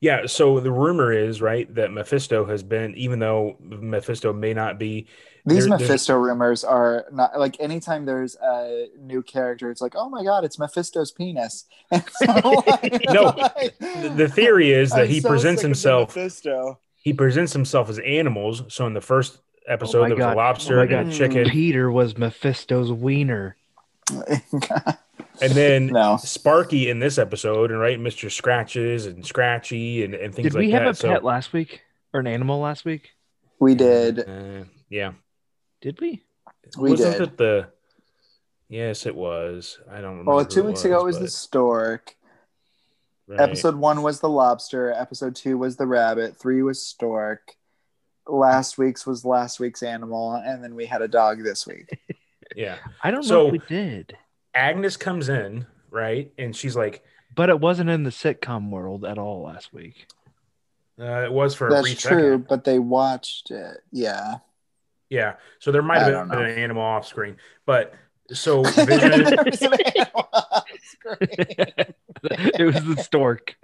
[0.00, 4.78] Yeah, so the rumor is right that Mephisto has been, even though Mephisto may not
[4.78, 5.06] be.
[5.46, 9.94] These there- there's- Mephisto rumors are not like anytime there's a new character, it's like,
[9.96, 11.64] oh my god, it's Mephisto's penis.
[11.92, 12.02] So,
[12.66, 15.78] like, No, like, The, the theory is that I'm he so presents sick of the
[15.78, 16.16] himself.
[16.16, 16.78] Mephisto.
[16.96, 18.62] He presents himself as animals.
[18.68, 20.32] So in the first episode, Oh there was God.
[20.34, 23.56] a lobster Oh my and a chicken, Peter was Mephisto's wiener.
[24.10, 26.16] and then no.
[26.16, 30.60] Sparky in this episode, and right, Mister Scratches and Scratchy and, and things Did like
[30.60, 30.90] we have that.
[30.90, 33.10] a so, pet last week or an animal last week?
[33.60, 34.20] We did.
[34.28, 35.12] Uh, yeah,
[35.84, 36.24] Did we?
[36.78, 37.22] We Wasn't did.
[37.28, 37.66] it the?
[38.70, 39.78] Yes, it was.
[39.86, 40.32] I don't remember.
[40.34, 42.16] Well, two it weeks ago it was the stork.
[43.28, 43.38] right.
[43.38, 44.90] Episode one was the lobster.
[44.92, 46.38] Episode two was the rabbit.
[46.38, 47.52] Three was stork.
[48.26, 52.00] Last week's was last week's animal, and then we had a dog this week.
[52.56, 54.16] Yeah, I don't know So- if we did,
[54.54, 57.02] Agnes comes in right, and she's like,
[57.34, 60.06] but it wasn't in the sitcom world at all last week.
[61.00, 63.78] uh, "It was for That's brief true, second." but they watched it.
[63.90, 64.36] Yeah.
[65.10, 66.44] Yeah, so there might I have don't been know.
[66.44, 67.36] an animal off screen,
[67.66, 67.94] but
[68.32, 69.10] so Vision.
[69.10, 70.28] There's an animal
[71.08, 73.54] it was the stork.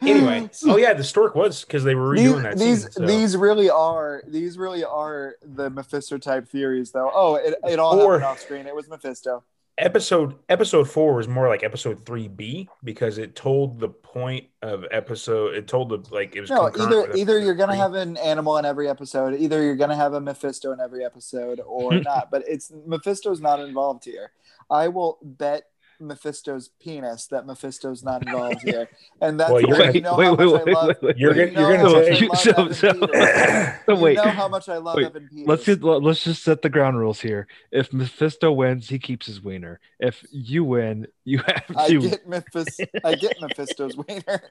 [0.00, 2.92] anyway, oh yeah, the stork was because they were these redoing that these, scene.
[2.92, 7.10] so- these really are these really are the Mephisto type theories, though.
[7.14, 8.66] Oh, it, it all Or- happened off screen.
[8.66, 9.44] It was Mephisto.
[9.78, 14.84] Episode episode four was more like episode three B because it told the point of
[14.90, 15.54] episode.
[15.54, 17.78] It told the like it was No, either either you're gonna three.
[17.80, 21.60] have an animal in every episode, either you're gonna have a Mephisto in every episode,
[21.66, 22.30] or not.
[22.30, 24.32] But it's Mephisto's not involved here.
[24.70, 25.64] I will bet
[26.00, 28.88] Mephisto's penis that Mephisto's not involved here,
[29.20, 30.88] and that's Well, you're why gonna- you know wait, how wait, much wait, I love.
[30.88, 31.54] wait, wait, You're wait.
[31.54, 33.74] gonna- you're gonna how say- much I so, love so, Evan Peters.
[33.86, 34.16] so You wait.
[34.16, 35.46] know how much I love Wait, Evan Peters.
[35.48, 37.46] Let's just let's just set the ground rules here.
[37.70, 39.80] If Mephisto wins, he keeps his wiener.
[39.98, 42.00] If you win, you have I to.
[42.00, 42.84] get Mephisto.
[43.04, 44.42] I get Mephisto's wiener,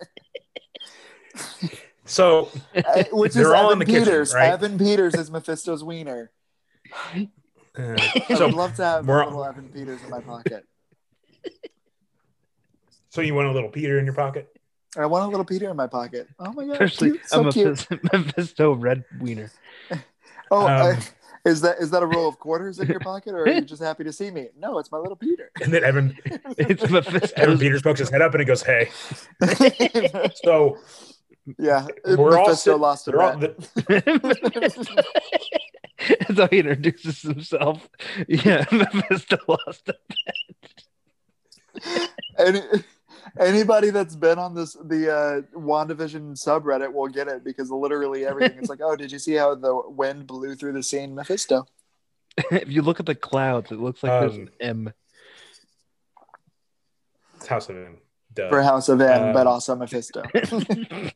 [2.05, 4.33] So Uh, which is They're all Evan in the kitchen, Peters.
[4.33, 4.51] right?
[4.51, 6.31] Evan Peters is Mephisto's wiener.
[7.15, 7.25] uh,
[7.77, 10.65] I would love to have a we're- little Evan Peters in my pocket.
[13.15, 14.49] So you want a little Peter in your pocket?
[14.97, 16.27] I want a little Peter in my pocket.
[16.37, 17.65] Oh my god, Especially cute, so a cute.
[17.89, 19.51] Mephisto, Mephisto red wiener.
[20.51, 21.01] Oh, Um, uh,
[21.45, 23.81] is that is that a roll of quarters in your pocket, or are you just
[23.81, 24.49] happy to see me?
[24.57, 25.49] No, it's my little Peter.
[25.61, 26.15] And then Evan
[26.57, 27.59] It's Evan Mephisto's.
[27.59, 28.89] Peters pokes his head up and he goes, "Hey."
[30.43, 30.77] So
[31.57, 33.55] yeah, We're all sit- lost a they're all, the,
[36.27, 37.89] That's how he introduces himself.
[38.27, 40.17] Yeah, Mephisto lost a bet.
[42.37, 42.83] it.
[43.39, 48.25] Any, anybody that's been on this the uh, Wandavision subreddit will get it because literally
[48.25, 48.57] everything.
[48.59, 51.65] It's like, oh, did you see how the wind blew through the scene, Mephisto?
[52.51, 54.93] If you look at the clouds, it looks like there's Um, an M.
[57.37, 57.97] it's House of M.
[58.33, 58.49] Duh.
[58.49, 60.23] For House of M, Uh, but also Mephisto.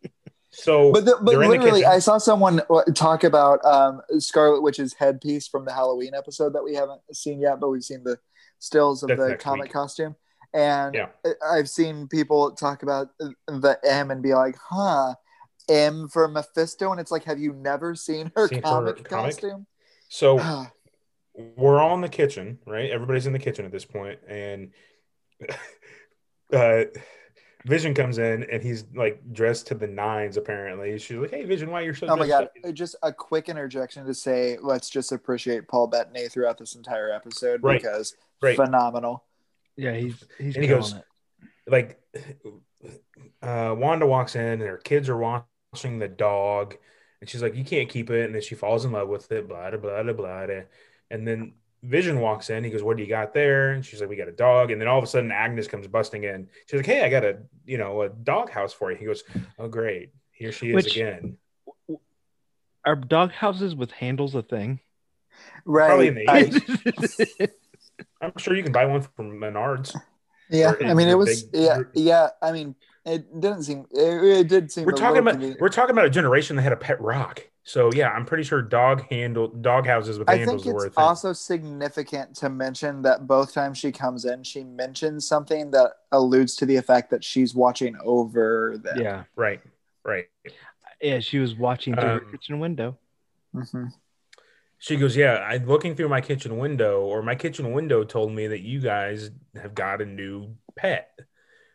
[0.51, 1.85] So But, the, but they're the literally.
[1.85, 6.63] I saw someone uh, talk about um, Scarlet Witch's headpiece from the Halloween episode that
[6.63, 8.17] we haven't seen yet, but we've seen the
[8.57, 9.73] stills of That's the next comic week.
[9.73, 10.15] costume.
[10.53, 11.09] And Yeah.
[11.47, 15.13] I've seen people talk about the M and be like, huh,
[15.69, 16.91] M for Mephisto.
[16.91, 19.31] And it's like, have you never seen her Seen her comic comic?
[19.35, 19.67] costume?
[20.07, 20.39] so
[21.55, 22.89] we're all in the kitchen, right?
[22.89, 24.71] Everybody's in the kitchen at this point, and
[26.53, 26.83] uh,
[27.65, 30.37] Vision comes in and he's like dressed to the nines.
[30.37, 32.49] Apparently, she's like, "Hey, Vision, why you're so?" Oh my god!
[32.65, 37.11] up?" Just a quick interjection to say, let's just appreciate Paul Bettany throughout this entire
[37.11, 37.81] episode Right.
[37.81, 38.55] because Right.
[38.55, 39.25] phenomenal.
[39.79, 41.03] Yeah, he's he's And he goes- it.
[41.67, 41.99] Like,
[43.41, 46.75] uh, Wanda walks in and her kids are watching the dog,
[47.21, 49.47] and she's like, "You can't keep it," and then she falls in love with it.
[49.47, 50.45] Blah blah blah blah.
[50.47, 50.61] blah.
[51.11, 52.63] And then Vision walks in.
[52.63, 54.81] He goes, "What do you got there?" And she's like, "We got a dog." And
[54.81, 56.49] then all of a sudden, Agnes comes busting in.
[56.67, 59.23] She's like, "Hey, I got a you know a dog house for you." He goes,
[59.57, 61.37] "Oh, great, here she is Which- again."
[62.85, 64.79] Are dog houses with handles a thing?
[65.65, 66.51] Probably in Right.
[66.51, 67.47] the I-
[68.21, 69.95] I'm sure you can buy one from Menards.
[70.49, 72.29] Yeah, I mean, it it was big- yeah, yeah.
[72.41, 74.85] I mean, it didn't seem it, it did seem.
[74.85, 75.61] We're talking about convenient.
[75.61, 77.45] we're talking about a generation that had a pet rock.
[77.63, 80.87] So yeah, I'm pretty sure dog handle dog houses with I handles think were a
[80.87, 81.03] it's thing.
[81.03, 86.55] also significant to mention that both times she comes in, she mentions something that alludes
[86.57, 88.99] to the effect that she's watching over them.
[88.99, 89.61] yeah, Right,
[90.03, 90.25] right.
[90.99, 91.19] yeah.
[91.19, 92.97] She was watching through her Um, kitchen window.
[93.55, 93.91] Mhm.
[94.79, 95.35] She goes, yeah.
[95.35, 99.29] I'm looking through my kitchen window, or my kitchen window told me that you guys
[99.61, 101.11] have got a new pet.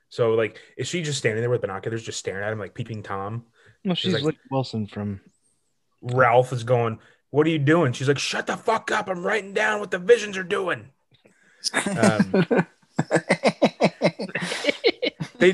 [0.09, 3.03] So like, is she just standing there with binoculars, just staring at him like peeping
[3.03, 3.45] tom?
[3.85, 5.21] Well, she's like- like Wilson from.
[6.03, 6.99] Ralph is going,
[7.31, 9.09] "What are you doing?" She's like, "Shut the fuck up!
[9.09, 10.91] I'm writing down what the visions are doing."
[11.73, 12.45] Um,
[15.39, 15.53] they,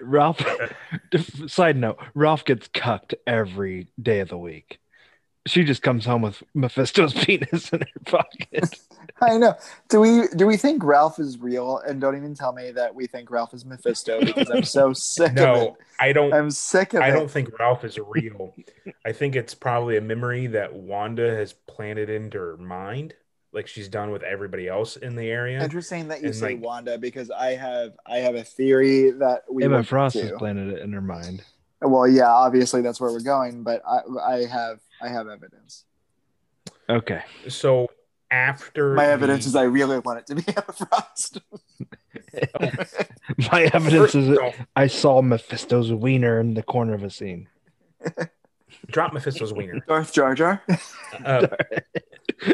[0.00, 0.42] Ralph.
[1.46, 4.78] Side note: Ralph gets cucked every day of the week.
[5.46, 8.74] She just comes home with Mephisto's penis in her pocket.
[9.22, 9.54] I know.
[9.88, 11.78] Do we do we think Ralph is real?
[11.78, 15.40] And don't even tell me that we think Ralph is Mephisto because I'm so sick
[15.40, 15.64] of it.
[15.64, 16.32] no, I don't.
[16.32, 17.12] I'm sick of I it.
[17.12, 18.54] don't think Ralph is real.
[19.04, 23.14] I think it's probably a memory that Wanda has planted into her mind,
[23.52, 25.62] like she's done with everybody else in the area.
[25.62, 29.44] Interesting that you And, say like- Wanda because I have I have a theory that
[29.50, 30.28] we Emma Frost into.
[30.28, 31.42] has planted it in her mind.
[31.80, 35.84] Well, yeah, obviously that's where we're going, but I I have I have evidence.
[36.90, 37.22] Okay.
[37.48, 37.88] So
[38.30, 41.40] after My the- evidence is I really want it to be Emma Frost.
[43.52, 47.48] My evidence is No, I saw Mephisto's wiener in the corner of a scene.
[48.88, 49.80] drop Mephisto's wiener.
[49.88, 50.62] Darth Jar Jar.
[51.24, 51.46] Uh,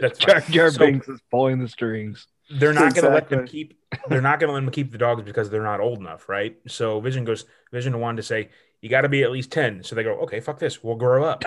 [0.00, 0.52] that's Jar fine.
[0.52, 2.26] Jar So Binks is pulling the strings.
[2.58, 3.78] they're not going to let them keep.
[4.08, 6.56] They're not going to let them keep the dogs because they're not old enough, right?
[6.68, 7.44] So Vision goes.
[7.72, 8.50] Vision wanted to say
[8.80, 9.82] you got to be at least ten.
[9.82, 11.42] So they go, okay, fuck this, we'll grow up.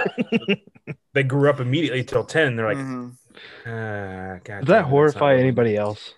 [1.13, 2.55] they grew up immediately till ten.
[2.57, 3.13] They're like, Mhm.
[3.65, 6.13] ah, God, Does that horrify anybody else?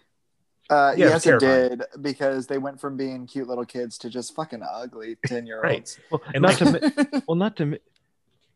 [0.69, 1.69] Uh, Yeah, yes, it terrifying.
[1.77, 5.63] did because they went from being cute little kids to just fucking ugly ten year
[5.65, 5.99] olds.
[6.11, 7.65] Well, And not like- to mi- well, not to.
[7.67, 7.79] mi-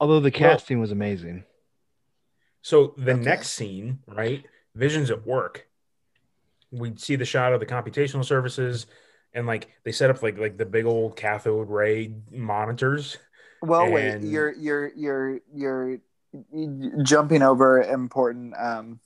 [0.03, 1.45] Although the Well- casting was amazing.
[2.61, 3.21] So the Okay.
[3.21, 4.45] next scene, right?
[4.75, 5.65] Vision's at work.
[6.71, 8.85] We'd see the shot of the computational services,
[9.33, 13.17] and like they set up like like the big old cathode ray monitors.
[13.61, 15.97] Well, wait, And- you're you're you're you're
[17.03, 18.99] jumping over important um,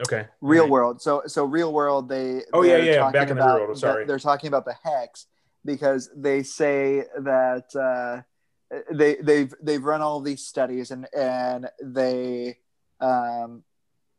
[0.00, 0.26] Okay.
[0.40, 0.70] real Right.
[0.72, 1.02] world.
[1.02, 3.76] So so real world they Oh, yeah, they're yeah, talking back in the real world,
[3.76, 4.06] the- sorry.
[4.06, 5.26] they're talking about the hex
[5.64, 8.22] because they say that uh,
[8.90, 12.58] they they've they've run all these studies and and they
[13.00, 13.62] um,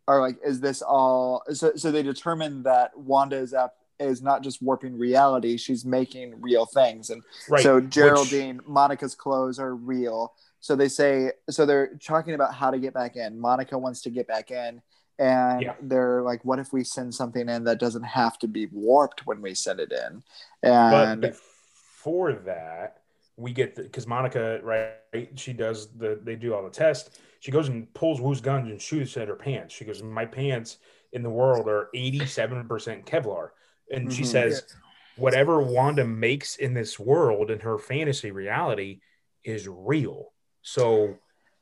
[0.08, 4.44] are like is this all so so they determine that Wanda is up is not
[4.44, 7.64] just warping reality she's making real things and Right.
[7.64, 10.34] so which- Geraldine, Monica's clothes are real.
[10.60, 13.40] So they say, so they're talking about how to get back in.
[13.40, 14.82] Monica wants to get back in.
[15.20, 15.76] And Yeah.
[15.80, 19.42] they're like, what if we send something in that doesn't have to be warped when
[19.42, 20.24] we send it in?
[20.64, 23.02] but And before that,
[23.38, 25.30] we get because Monica, right?
[25.36, 27.20] She does the they do all the tests.
[27.40, 29.74] She goes and pulls Woo's guns and shoots at her pants.
[29.74, 30.78] She goes, "My pants
[31.12, 33.50] in the world are eighty-seven percent Kevlar,"
[33.92, 34.28] and she Mhm.
[34.28, 34.76] says,
[35.18, 39.02] "Whatever Wanda makes in this world in her fantasy reality
[39.44, 41.18] is real." So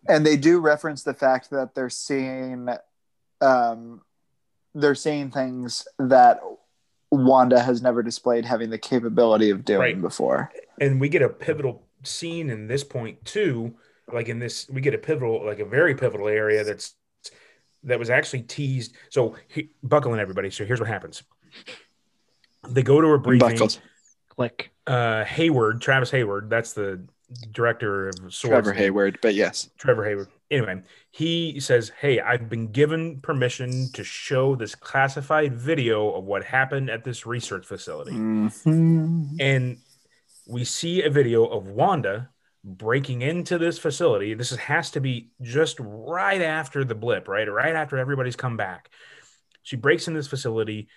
[0.08, 2.70] and they do reference the fact that they're seeing
[3.42, 4.02] um
[4.76, 6.42] they're seeing things that
[7.18, 10.02] Wanda has never displayed having the capability of doing Right.
[10.02, 10.52] before.
[10.80, 13.74] and we get a pivotal scene in this point too
[14.12, 16.96] like in this we get a pivotal like a very pivotal area that's
[17.84, 21.24] that was actually teased so he, buckle in everybody so here's what happens
[22.68, 23.80] they go to a briefing Buckled.
[24.30, 24.72] Click.
[24.88, 27.02] uh hayward travis hayward that's the
[27.52, 29.70] director of Swords Trevor Hayward, but yes.
[29.80, 30.28] Trevor Hayward.
[30.54, 36.44] Anyway, he says, Hey, I've been given permission to show this classified video of what
[36.44, 38.12] happened at this research facility.
[38.12, 39.38] Mhm.
[39.40, 39.78] and
[40.46, 42.30] we see a video of Wanda
[42.64, 44.34] breaking into this facility.
[44.36, 47.52] This has to be just right after the blip, right?
[47.52, 48.90] Right after everybody's come back.
[49.64, 50.88] She breaks in this facility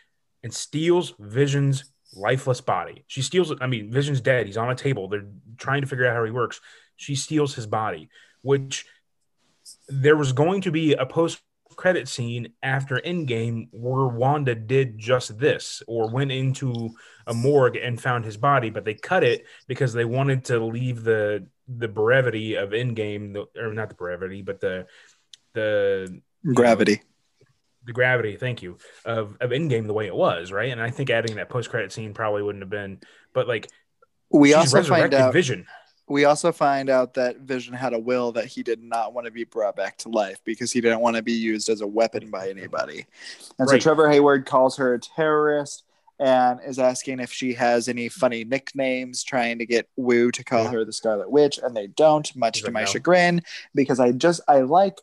[0.42, 3.04] and steals Vision's lifeless body.
[3.06, 4.46] She steals, I mean, Vision's dead.
[4.46, 5.08] He's on a table.
[5.08, 6.60] They're trying to figure out how he works.
[6.96, 8.10] She steals his body,
[8.42, 8.84] which
[9.88, 11.40] there was going to be a post
[11.76, 16.90] credit scene after Endgame where Wanda did just this or went into
[17.26, 21.04] a morgue and found his body, but they cut it because they wanted to leave
[21.04, 24.86] the the brevity of Endgame, the, or not the brevity, but the
[25.52, 26.20] the
[26.54, 27.02] Gravity.
[27.84, 28.36] the gravity.
[28.36, 30.70] Thank you of of Endgame the way it was, right?
[30.70, 33.00] And I think adding that post credit scene probably wouldn't have been,
[33.32, 33.68] but like
[34.30, 35.66] We also find out Vision.
[36.08, 39.30] We also find out that Vision had a will that he did not want to
[39.32, 42.30] be brought back to life because he didn't want to be used as a weapon
[42.30, 43.06] by anybody.
[43.58, 45.82] And so Trevor Hayward calls her a terrorist
[46.18, 50.64] and is asking if she has any funny nicknames, trying to get Woo to call
[50.64, 50.70] Yeah.
[50.70, 53.42] her the Scarlet Witch, and they don't, much He's to like, my "No." chagrin,
[53.74, 54.98] because I just I like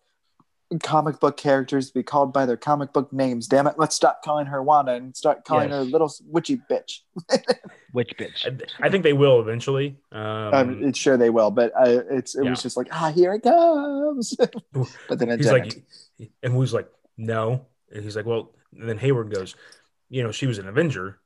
[0.79, 3.47] comic book characters be called by their comic book names.
[3.47, 6.99] Damn it, let's stop calling her Wanda and start calling her little witchy bitch.
[7.93, 8.45] Witch bitch?
[8.81, 9.97] I, I think they will eventually.
[10.11, 12.49] Um, I'm sure they will, but I, it's it Yeah.
[12.49, 14.35] was just like ah, here it comes.
[15.07, 15.83] but then it he's didn't.
[16.19, 17.67] like, and Woo's like, no.
[17.93, 19.55] And he's like, well, and then Hayward goes,
[20.09, 21.19] you know, she was an Avenger.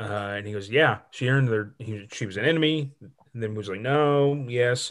[0.00, 1.72] Uh, and he goes, "Yeah, she earned their.
[1.78, 2.90] He, she was an enemy."
[3.32, 4.90] And then was like, "No, yes,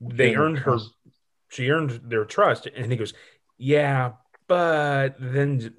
[0.00, 0.78] they Earned earned her.
[1.56, 3.14] She earned their trust." And he goes,
[3.58, 4.12] "Yeah,
[4.48, 5.74] but then,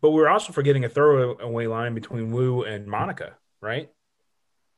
[0.00, 3.90] but we're also forgetting a throwaway line between Woo and Monica, right?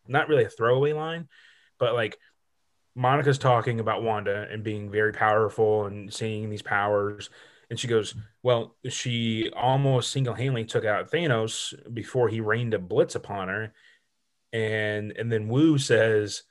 [0.06, 1.28] Not really a throwaway line,
[1.78, 2.18] but like
[2.94, 7.30] Monica's talking about Wanda and being very powerful and seeing these powers."
[7.70, 12.78] And she goes, Well, she almost single handedly took out Thanos before he rained a
[12.78, 13.72] blitz upon her.
[14.52, 16.44] And and then Woo says,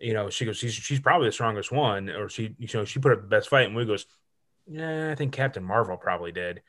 [0.00, 2.98] you know, she goes, she's she's probably the strongest one, or she, you know, she
[2.98, 3.66] put up the best fight.
[3.66, 4.06] And we goes,
[4.66, 6.62] Yeah, I think Captain Marvel probably did.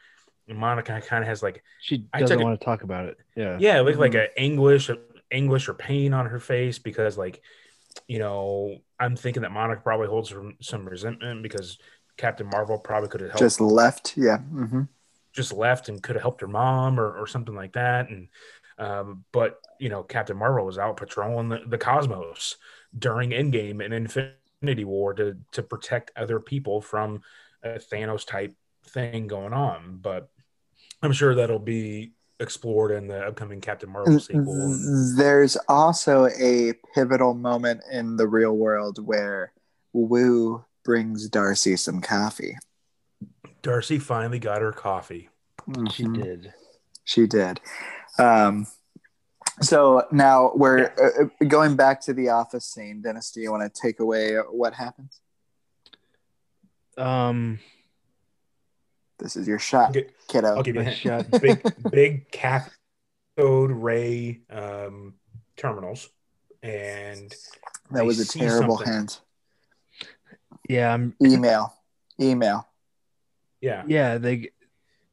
[0.47, 3.17] And Monica kind of has like, She I doesn't want to talk about it.
[3.35, 3.57] Yeah.
[3.59, 4.89] yeah, like like a anguish,
[5.31, 7.41] anguish or pain on her face because like,
[8.07, 11.77] you know, I'm thinking that Monica probably holds some, some resentment because
[12.17, 14.17] Captain Marvel probably could have helped Just left.
[14.17, 14.39] Yeah.
[14.39, 14.83] hmm
[15.31, 18.09] just left and could have helped her mom or, or something like that.
[18.09, 18.29] And
[18.77, 22.57] um, but you know, Captain Marvel was out patrolling the, the cosmos
[22.97, 27.21] during Endgame and Infinity War to to protect other people from
[27.63, 28.53] a Thanos type
[28.85, 29.99] thing going on.
[30.01, 30.29] But
[31.01, 34.77] I'm sure that'll be explored in the upcoming Captain Marvel sequel.
[35.17, 39.51] There's also a pivotal moment in the real world where
[39.93, 42.57] Woo brings Darcy some coffee.
[43.61, 45.29] Darcy finally got her coffee.
[45.91, 46.13] She Mhm.
[46.15, 46.53] did.
[47.03, 47.59] She did.
[48.17, 48.67] Um,
[49.61, 53.01] so now we're uh, uh, going back to the office scene.
[53.01, 55.19] Dennis, do you want to take away what happens?
[56.97, 57.59] Um,
[59.19, 60.55] This is your shot, Okay, kiddo.
[60.55, 61.25] I'll give you a shot.
[61.41, 65.13] big big cathode ray um,
[65.57, 66.09] terminals,
[66.61, 67.33] and
[67.91, 68.93] that I was a terrible something.
[68.93, 69.21] hint.
[70.69, 71.15] yeah, I'm.
[71.23, 71.73] Email,
[72.19, 72.67] email.
[73.61, 74.51] yeah, Yeah, they.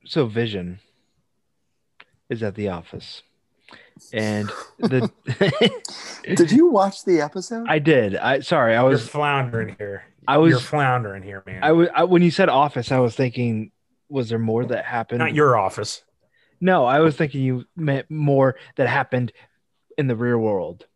[0.04, 0.78] So Vision
[2.28, 3.22] is at the office,
[4.12, 5.10] and the.
[6.36, 7.66] Did you watch the episode?
[7.68, 8.16] I did.
[8.16, 8.74] I sorry.
[8.74, 9.08] I you're was.
[9.08, 10.04] floundering here.
[10.28, 11.62] I was- You're floundering here, man.
[11.62, 11.88] I was.
[11.94, 13.70] I, when you said office, I was thinking,
[14.08, 15.20] was there more that happened?
[15.20, 16.02] Not your office.
[16.60, 19.32] No, I was thinking you meant more that happened
[19.98, 20.86] in the real world.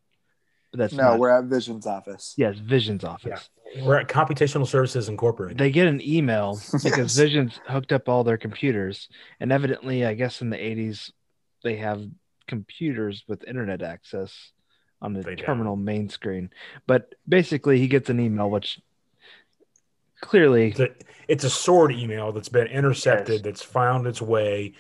[0.73, 1.19] But that's no, not.
[1.19, 2.35] we're at Vision's office.
[2.39, 3.51] yes, Vision's office.
[3.83, 5.59] We're at Computational Services Incorporated.
[5.59, 7.17] They get an email because Yes.
[7.17, 9.09] Vision's hooked up all their computers,
[9.39, 11.11] and evidently, I guess in the '80s,
[11.63, 12.03] they have
[12.51, 14.53] computers with internet access
[15.01, 15.47] on the They don't.
[15.47, 16.51] terminal main screen.
[16.87, 18.81] But basically, he gets an email which
[20.21, 20.89] clearly it's, a,
[21.29, 22.03] it's a S.W.O.R.D.
[22.03, 23.43] email that's been intercepted, Yes.
[23.43, 24.75] that's found its way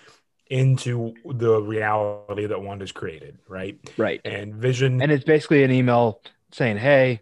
[0.48, 3.78] into the reality that Wanda's created, right?
[3.96, 7.20] right, And Vision, and it's basically an email saying, "Hey,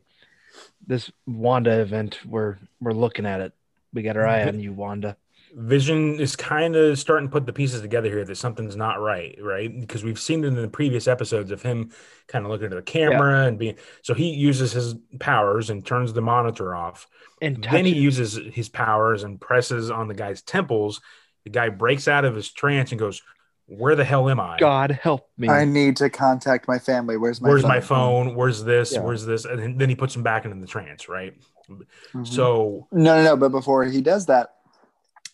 [0.87, 3.53] this Wanda event, we're we're looking at it.
[3.93, 5.17] We got our eye on you, Wanda."
[5.55, 9.37] Vision is kind of starting to put the pieces together here that something's not right,
[9.41, 9.81] right?
[9.81, 11.91] Because we've seen it in the previous episodes of him
[12.27, 16.13] kind of looking at the camera and being so he uses his powers and turns
[16.13, 17.07] the monitor off.
[17.41, 21.01] And then he uses his powers and presses on the guy's temples.
[21.45, 23.23] The guy breaks out of his trance and goes,
[23.67, 24.59] "Where the hell am I?
[24.59, 25.49] God help me.
[25.49, 27.17] I need to contact my family.
[27.17, 27.69] Where's my Where's phone?
[27.71, 28.35] my phone?
[28.35, 28.93] Where's this?
[28.93, 29.01] Yeah.
[29.01, 31.35] Where's this?" And then- then he puts him back into the trance, right?
[31.71, 32.27] Mhm.
[32.27, 33.37] So No, no, no.
[33.37, 34.55] But before he does that,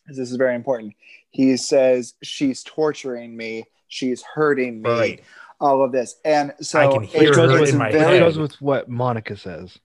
[0.07, 0.95] this is very important.
[1.31, 3.65] He says, She's torturing me.
[3.89, 4.91] She's hurting me.
[4.91, 5.23] right,
[5.61, 6.17] All of this.
[6.25, 8.21] And so I can it- hear Which goes, her with, in my which head.
[8.21, 9.79] goes with what Monica says.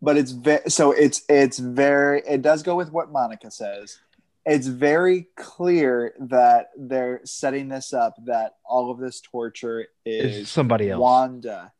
[0.00, 3.98] but it's ve- so it's it's very it does go with what Monica says.
[4.44, 10.48] It's very clear that they're setting this up that all of this torture Is is
[10.50, 11.00] somebody else.
[11.00, 11.72] Wanda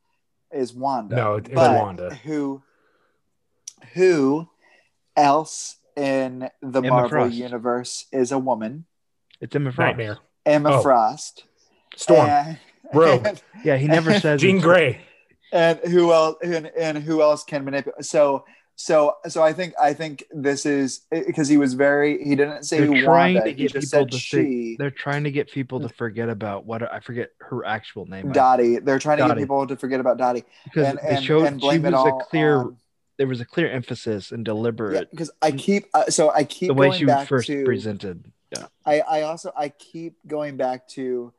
[0.52, 1.16] is Wanda.
[1.16, 2.14] No, it's But Wanda.
[2.14, 2.62] Who
[3.94, 4.48] who
[5.16, 7.34] else in the Emma Marvel Frost.
[7.34, 8.86] universe is a woman?
[9.40, 9.86] It's Emma Frost.
[9.88, 10.82] Nightmare, Emma Oh.
[10.82, 11.44] Frost.
[11.96, 12.58] Storm, And,
[12.94, 13.26] Rogue.
[13.26, 15.00] and, Yeah, he never says Jean it's- Grey.
[15.52, 18.44] and who else and, and who else can manipulate so
[18.74, 22.78] so so I think I think this is because he was very he didn't say
[22.78, 25.24] They're who trying Wanda, to he get just people said to she think they're trying
[25.24, 28.30] to get people to forget about what I forget her actual name.
[28.30, 28.78] I- Dottie.
[28.78, 29.34] They're trying to Dottie.
[29.34, 31.92] get people to forget about Dottie because and, they and, showed and she blame was
[31.92, 32.56] it a clear.
[32.60, 32.76] on-
[33.22, 36.66] there was a clear emphasis and yeah, deliberate because I keep uh, so I keep
[36.66, 38.24] the way going she back first to presented.
[38.50, 41.32] Yeah, I, I also I keep going back to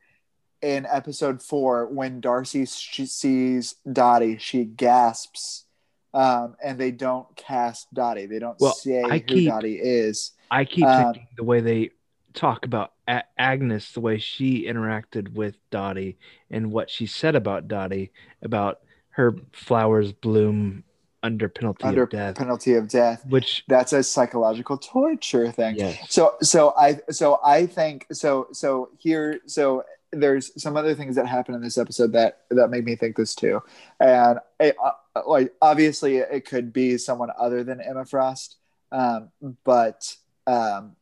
[0.62, 5.66] in episode four when Darcy she sees Dottie, she gasps,
[6.14, 8.24] um, and they don't cast Dottie.
[8.24, 10.32] They don't Well, say I who keep- Dottie is.
[10.50, 11.90] I keep Uh, thinking the way they
[12.32, 16.16] talk about A- Agnes, the way she interacted with Dottie,
[16.50, 18.10] and what she said about Dottie,
[18.40, 18.80] about
[19.10, 20.82] her flowers bloom
[21.24, 23.24] under penalty under of death, penalty of death.
[23.26, 25.76] which That's a psychological torture thing.
[25.76, 31.16] yes, So so I so I think so so here so there's some other things
[31.16, 33.62] that happen in this episode that that make me think this too,
[33.98, 34.92] and it, uh,
[35.26, 38.56] like obviously it could be someone other than Emma Frost,
[38.92, 39.30] um,
[39.64, 40.14] but
[40.46, 40.94] um,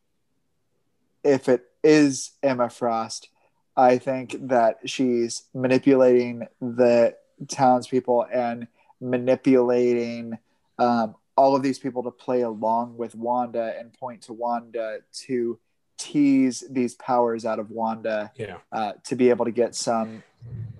[1.23, 3.29] if it is Emma Frost,
[3.75, 7.15] I think that she's manipulating the
[7.49, 8.67] townspeople and
[9.03, 10.37] manipulating
[10.79, 15.59] um, all of these people to play along with Wanda and point to Wanda to
[15.97, 18.57] tease these powers out of Wanda Yeah.
[18.71, 20.23] uh, to be able to get some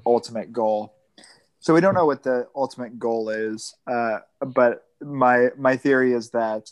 [0.05, 0.93] ultimate goal.
[1.59, 6.32] So we don't know what the ultimate goal is, uh, but my my theory is
[6.32, 6.71] that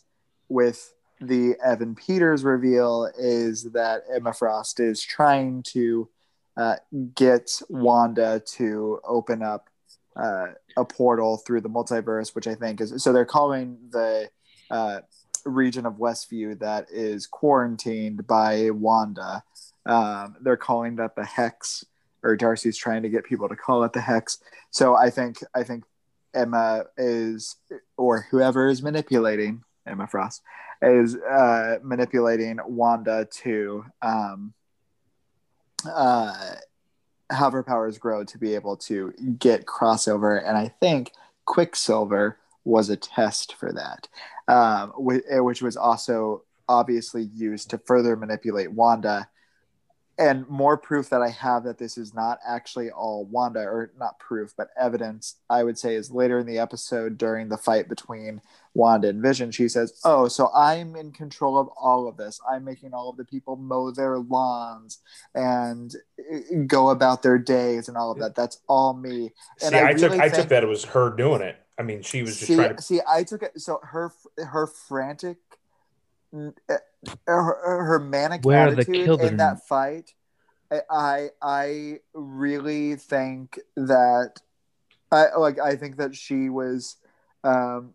[0.50, 6.10] with the Evan Peters reveal is that Emma Frost is trying to
[6.58, 6.76] uh,
[7.16, 9.70] get Wanda to open up
[10.16, 10.48] uh,
[10.78, 14.30] a portal through the multiverse, which I think is so they're calling the
[14.70, 15.00] uh,
[15.46, 19.44] region of Westview that is quarantined by Wanda.
[19.86, 21.86] Um, they're calling that the hex,
[22.24, 24.40] or Darcy's trying to get people to call it the hex.
[24.70, 25.84] So I think I think
[26.34, 27.56] Emma is,
[27.98, 30.42] or whoever is manipulating Emma Frost,
[30.82, 34.54] is uh, manipulating Wanda to um,
[35.86, 36.56] uh,
[37.32, 40.42] have her powers grow to be able to get crossover.
[40.46, 41.12] And I think
[41.46, 44.08] Quicksilver was a test for that,
[44.48, 49.28] um, which was also obviously used to further manipulate Wanda.
[50.22, 54.20] And more proof that I have that this is not actually all Wanda, or not
[54.20, 58.40] proof, but evidence, I would say, is later in the episode during the fight between
[58.76, 59.50] Wanda and Vision.
[59.50, 62.40] She says, Oh, so I'm in control of all of this.
[62.48, 65.00] I'm making all of the people mow their lawns
[65.34, 65.92] and
[66.32, 68.36] uh, go about their days and all of that.
[68.36, 69.32] That's all me.
[69.64, 71.58] And See, I, I took really I think- took that it was her doing it.
[71.80, 72.82] I mean, she was just see, trying to.
[72.84, 73.60] see, I took it.
[73.60, 75.38] So her, her frantic,
[76.32, 76.76] uh,
[77.28, 80.14] her, her manic Where attitude in that fight.
[80.72, 84.42] I, I, I really think that,
[85.12, 85.60] I like.
[85.60, 86.96] I think that she was,
[87.44, 87.94] um,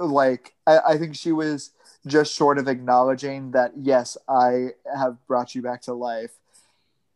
[0.00, 0.54] like.
[0.66, 1.70] I, I think she was
[2.06, 3.72] just short of acknowledging that.
[3.76, 6.32] Yes, I have brought you back to life.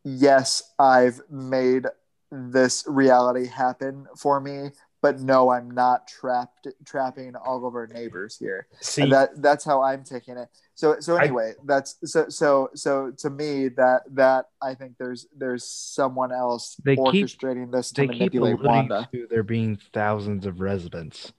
[0.03, 1.87] Yes, I've made
[2.31, 4.71] this reality happen for me
[5.01, 9.63] but no i'm not trapped trapping all of our neighbors here See, and that that's
[9.65, 14.03] how i'm taking it so so I- anyway that's so so so to me that
[14.11, 18.53] that i think there's there's someone else They keep- orchestrating this to They keep manipulate
[18.55, 21.33] alluding wanda to there being thousands of residents.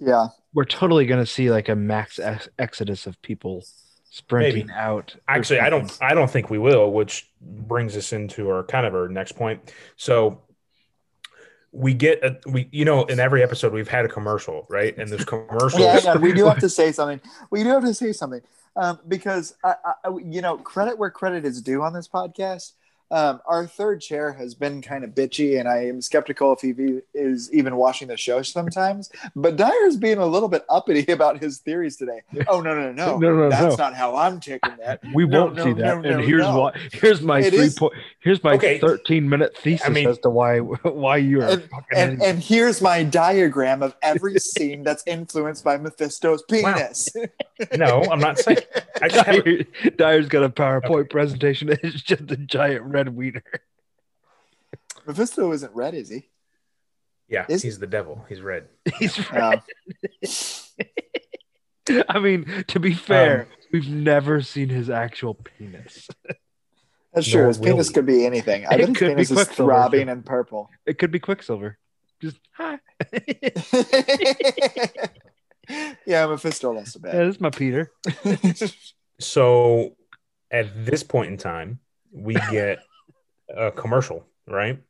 [0.00, 3.64] yeah We're totally going to see like a max ex- exodus of people
[4.10, 4.78] sprinting Maybe.
[4.78, 5.14] out.
[5.28, 5.92] actually, I don't.
[6.00, 9.74] I don't think we will, which brings us into our kind of our next point.
[9.96, 10.40] So
[11.76, 15.10] we get a, we you know in every episode we've had a commercial right and
[15.10, 16.22] there's commercials yeah, on.
[16.22, 17.20] we do have to say something
[17.50, 18.40] we do have to say something
[18.76, 22.72] um, because I, I, you know credit where credit is due on this podcast
[23.10, 26.72] um, our third chair has been kind of bitchy, and I am skeptical if he
[26.72, 29.10] be, is even watching the show sometimes.
[29.36, 32.22] But Dyer's being a little bit uppity about his theories today.
[32.48, 33.84] Oh no, no, no, No, no, That's no.
[33.84, 35.00] not how I'm taking that.
[35.14, 36.04] We No, won't no, see that.
[36.04, 36.72] and here's why.
[36.92, 37.92] Here's my It three is- point.
[38.20, 38.78] Here's my Okay.
[38.80, 41.48] 13 minute thesis mean- as to why why you are.
[41.50, 47.08] And, and and here's my diagram of every scene that's influenced by Mephisto's penis.
[47.76, 48.58] no i'm not saying
[49.00, 49.62] i Dyer,
[49.96, 51.68] Dyer's got a PowerPoint presentation.
[51.82, 53.42] It's just a giant red wiener.
[55.06, 56.28] Mephisto isn't red, is he?
[57.28, 58.68] yeah Is- he's the devil he's red
[58.98, 59.56] He's Uh,
[62.08, 66.08] I mean, to be fair, we've never seen his actual penis.
[67.12, 67.40] that's true.
[67.42, 68.66] Nor His penis will could be anything.
[68.66, 69.70] I It bet his could be penis is Quicksilver.
[69.72, 70.68] throbbing and purple.
[70.84, 71.78] It could be Quicksilver.
[72.20, 72.78] Just hi.
[76.06, 77.26] yeah, Mephisto lost a Yeah, bet.
[77.26, 77.92] this is my Peter.
[79.20, 79.96] so
[80.50, 81.78] at this point in time
[82.16, 82.78] we get
[83.54, 84.80] a commercial right?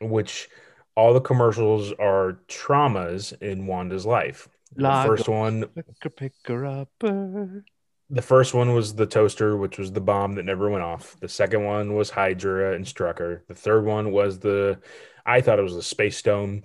[0.00, 0.48] Which
[0.94, 4.48] all the commercials are traumas in wanda's life.
[4.76, 7.64] The first one Picker, picker upper.
[8.10, 11.16] the first one was the toaster which was the bomb that never went off.
[11.20, 13.40] The second one was hydra and strucker.
[13.48, 14.78] The third one was the
[15.26, 16.64] i thought it was the space stone.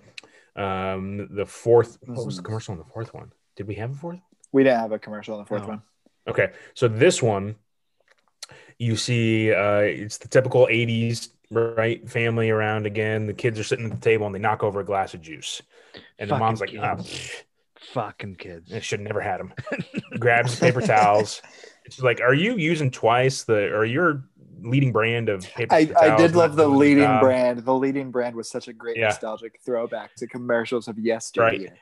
[0.55, 3.31] Um the fourth what was the commercial on the fourth one?
[3.55, 4.19] Did we have a fourth?
[4.51, 5.69] We didn't have a commercial in the fourth No.
[5.69, 5.81] one.
[6.27, 7.55] Okay, so this one,
[8.83, 12.07] you see, uh, it's the typical '80s, right?
[12.09, 13.27] Family around again.
[13.27, 15.61] The kids are sitting at the table and they knock over a glass of juice,
[16.19, 17.07] and the mom's like, "Ah, kids.
[17.09, 17.43] pfft,
[17.93, 18.73] Fucking kids.
[18.73, 19.53] I should have never had them."
[20.19, 21.41] Grabs paper towels.
[21.89, 24.23] She's like, "Are you using twice the or your
[24.61, 27.59] leading brand of paper?" I, I did love the leading job?" brand.
[27.59, 29.07] The leading brand was such a great Yeah.
[29.07, 31.77] nostalgic throwback to commercials of yesteryear.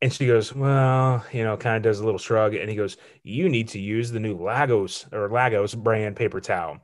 [0.00, 2.54] And she goes, Well, you know, kind of does a little shrug.
[2.54, 6.78] And he goes, You need to use the new Lagos or Lagos brand paper towel.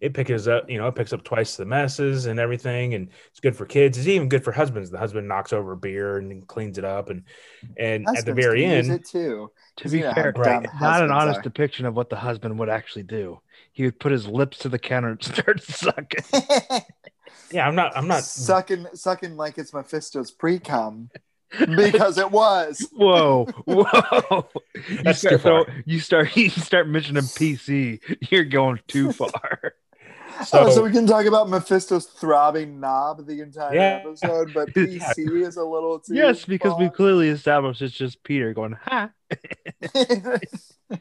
[0.00, 3.40] it picks up, you know, it picks up twice the messes and everything, and it's
[3.40, 3.98] good for kids.
[3.98, 4.90] It's even good for husbands.
[4.90, 7.24] The husband knocks over a beer and cleans it up, and
[7.76, 9.50] and at the very end, it too.
[9.78, 10.62] To be You fair, Right.
[10.80, 11.42] not an honest are.
[11.42, 13.40] depiction of what the husband would actually do.
[13.72, 16.24] He would put his lips to the counter and start sucking.
[17.50, 18.24] yeah, I'm not, I'm not.
[18.24, 21.10] sucking sucking like it's Mephisto's pre cum
[21.76, 22.86] because it was.
[22.96, 24.48] Whoa, whoa!
[24.88, 28.00] You That's start, too throw- you start you start mentioning PC.
[28.30, 29.74] You're going too far.
[30.40, 34.02] Oh, so, oh, so we can talk about Mephisto's throbbing knob the entire Yeah.
[34.04, 36.14] episode, but PC is a little too.
[36.14, 39.10] yes, because we clearly established it's just Peter going, "Ha!"
[40.90, 41.00] Um,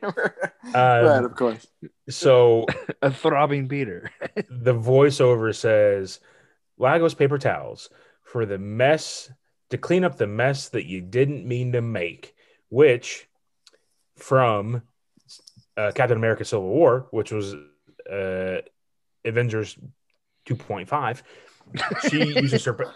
[0.74, 1.66] right, of course.
[2.10, 2.66] so
[3.02, 4.10] A throbbing Peter.
[4.50, 6.20] the voiceover says
[6.78, 7.90] Lagos paper towels
[8.24, 9.32] for the mess
[9.70, 12.36] to clean up the mess that you didn't mean to make,
[12.70, 13.28] which
[14.16, 14.82] from
[15.76, 17.54] uh, Captain America Civil War, which was
[18.12, 18.62] uh,
[19.26, 19.78] Avengers
[20.48, 21.22] 2.5,
[22.10, 22.94] she uses her.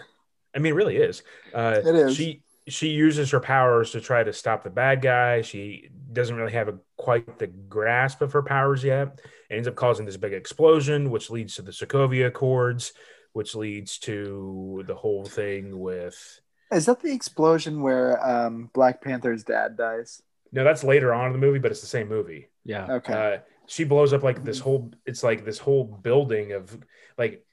[0.55, 1.23] I mean, it really is.
[1.53, 2.15] Uh, It is.
[2.15, 5.41] She she uses her powers to try to stop the bad guy.
[5.41, 9.19] She doesn't really have a, quite the grasp of her powers yet.
[9.49, 12.93] It ends up causing this big explosion, which leads to the Sokovia Accords,
[13.33, 16.40] which leads to the whole thing with.
[16.71, 20.21] Is that the explosion where um, Black Panther's dad dies?
[20.51, 22.49] No, that's later on in the movie, but it's the same movie.
[22.65, 22.87] Yeah.
[22.89, 23.13] Okay.
[23.13, 24.91] Uh, she blows up like this whole.
[25.05, 26.77] It's like this whole building of
[27.17, 27.45] like.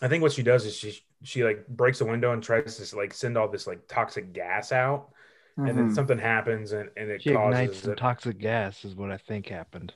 [0.00, 2.96] I think what she does is she she like breaks a window and tries to
[2.96, 5.10] like send all this like toxic gas out,
[5.56, 5.94] and then Mhm.
[5.94, 7.98] something happens and, and it She ignites causes some it.
[7.98, 9.94] toxic gas, is what I think happened.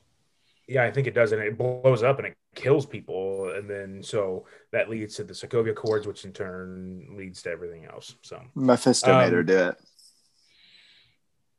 [0.69, 4.03] Yeah, I think it does, and it blows up and it kills people, and then
[4.03, 8.17] so that leads to the Sokovia Accords, which in turn leads to everything else.
[8.23, 9.77] So, Mephisto Um, made her do it.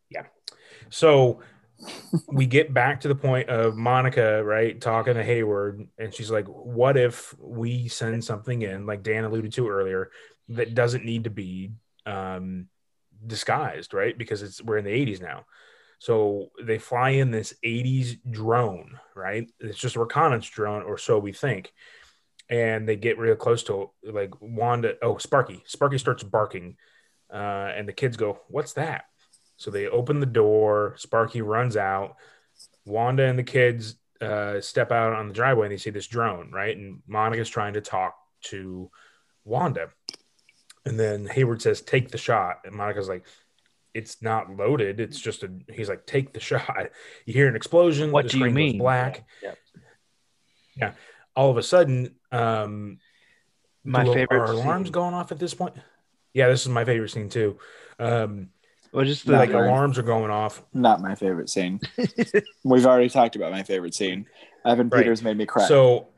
[0.10, 0.26] Yeah,
[0.90, 1.40] so
[2.28, 6.46] we get back to the point of Monica, right, talking to Hayward, and she's like,
[6.48, 10.12] "What if we send something in, like Dan alluded to earlier,
[10.50, 11.72] that doesn't need to be
[12.06, 12.68] um,
[13.26, 14.18] disguised, right?
[14.18, 15.46] Because it's we're in the '80s now."
[16.00, 19.50] So they fly in this 80s drone, right?
[19.60, 21.74] It's just a reconnaissance drone, or so we think.
[22.50, 24.96] And they get real close to like Wanda.
[25.02, 25.64] Oh, Sparky.
[25.66, 26.78] Sparky starts barking.
[27.32, 29.06] Uh, and the kids go, What's that?
[29.58, 30.96] So they open the door.
[30.98, 32.16] Sparky runs out.
[32.86, 36.52] Wanda and the kids uh, step out on the driveway and they see this drone,
[36.52, 36.76] right?
[36.76, 38.90] And Monica's trying to talk to
[39.44, 39.90] Wanda.
[40.86, 42.62] And then Hayward says, Take the shot.
[42.64, 43.26] And Monica's like,
[43.94, 45.00] It's not loaded.
[45.00, 46.90] It's just a, he's like, Take the shot.
[47.26, 48.12] You hear an explosion.
[48.12, 48.78] What the do you screen goes mean?
[48.80, 49.26] Black.
[49.44, 49.54] Yeah.
[50.76, 50.92] yeah.
[51.36, 53.00] All of a sudden, um,
[53.84, 54.40] My do favorite.
[54.40, 54.92] Are alarms scene.
[54.94, 55.76] going off at this point?
[56.34, 57.58] Yeah, this is my favorite scene too.
[58.00, 58.50] Um,
[58.92, 59.64] Well, just the, like mine.
[59.66, 60.64] alarms are going off.
[60.74, 61.80] Not my favorite scene.
[62.64, 64.28] We've already talked about my favorite scene.
[64.66, 65.04] Evan Right.
[65.04, 65.68] Peters made me cry.
[65.68, 66.10] So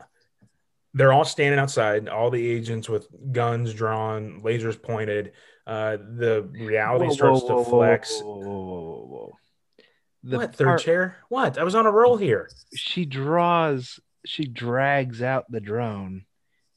[0.94, 5.34] they're all standing outside, all the agents with guns drawn, lasers pointed.
[5.70, 8.20] Uh, the reality Whoa, starts whoa, to whoa, flex.
[8.22, 9.32] Whoa, whoa, whoa, whoa, whoa.
[10.24, 11.18] The what third part- chair?
[11.30, 11.58] What?
[11.60, 12.50] I was on a roll here.
[12.76, 14.00] She draws.
[14.26, 16.26] She drags out the drone,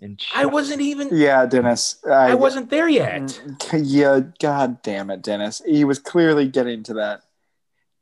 [0.01, 1.09] and I wasn't even.
[1.11, 1.97] yeah, Dennis.
[2.09, 3.23] I wasn't there yet.
[3.23, 5.63] Mm, Yeah, god damn it, Dennis.
[5.67, 7.23] He was clearly getting to that.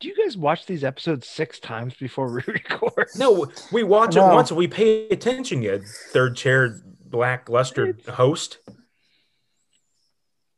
[0.00, 3.08] Do you guys watch these episodes six times before we record?
[3.16, 5.62] No, we watch it once and we pay attention.
[5.62, 5.82] Yet
[6.12, 8.58] third chair, blackluster host.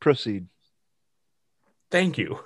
[0.03, 0.49] Proceed.
[1.93, 2.41] Thank you.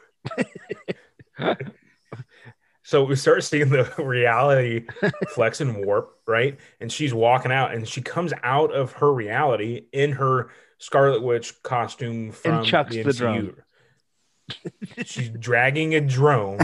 [2.82, 4.86] so we start seeing the reality
[5.30, 6.58] flex and warp, right?
[6.80, 11.62] And she's walking out and she comes out of her reality in her Scarlet Witch
[11.62, 13.16] costume from chucks the the MCU.
[13.16, 13.56] drone.
[15.06, 16.58] she's dragging a drone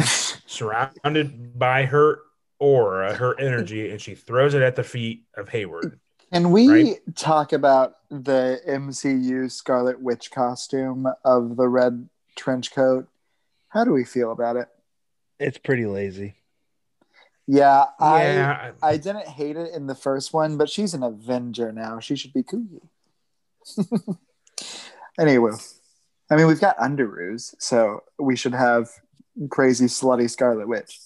[0.46, 2.20] surrounded by her
[2.58, 5.98] aura, her energy, and she throws it at the feet of Hayward.
[6.32, 7.14] Can we Right.
[7.14, 13.06] talk about the MCU Scarlet Witch costume of the red trench coat?
[13.68, 14.68] How do we feel about it?
[15.38, 16.36] It's pretty lazy.
[17.46, 21.70] Yeah, I yeah, I didn't hate it in the first one, but she's an Avenger
[21.70, 21.98] now.
[21.98, 22.80] She should be kooky.
[25.18, 25.52] anyway,
[26.30, 28.88] I mean we've got Underoos, so we should have
[29.50, 30.98] crazy slutty Scarlet Witch.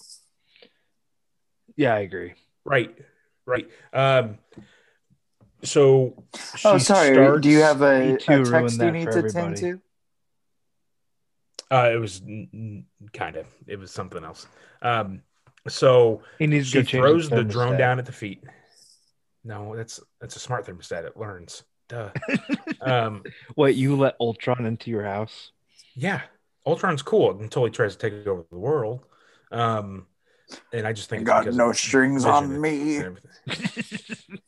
[1.75, 2.35] Yeah, I agree.
[2.63, 2.95] right,
[3.45, 3.69] right.
[3.91, 4.37] Um,
[5.63, 6.23] so
[6.65, 7.41] oh, sorry.
[7.41, 9.31] do you have a, a text you need to everybody.
[9.31, 9.81] tend to?
[11.69, 12.21] Uh, it was
[13.13, 13.45] kind of.
[13.65, 14.47] It was something else.
[14.81, 15.21] Um,
[15.67, 17.49] so He needs she to go change throws the thermostat.
[17.49, 18.43] drone down at the feet.
[19.43, 21.05] No, that's that's a smart thermostat.
[21.05, 21.63] It learns.
[21.89, 22.09] Duh.
[22.81, 23.23] um,
[23.55, 25.51] What you let Ultron into your house?
[25.95, 26.21] yeah,
[26.65, 29.01] Ultron's cool until he tries to take over the world.
[29.51, 30.05] Um,
[30.71, 33.01] and I just think it's Got no strings on me.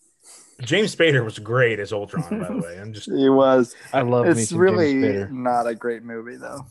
[0.59, 0.77] and everything.
[0.89, 2.79] James Spader was great as Ultron, by the way.
[2.79, 3.75] I'm just He was.
[3.93, 6.65] I love me It's some really James not a great movie though.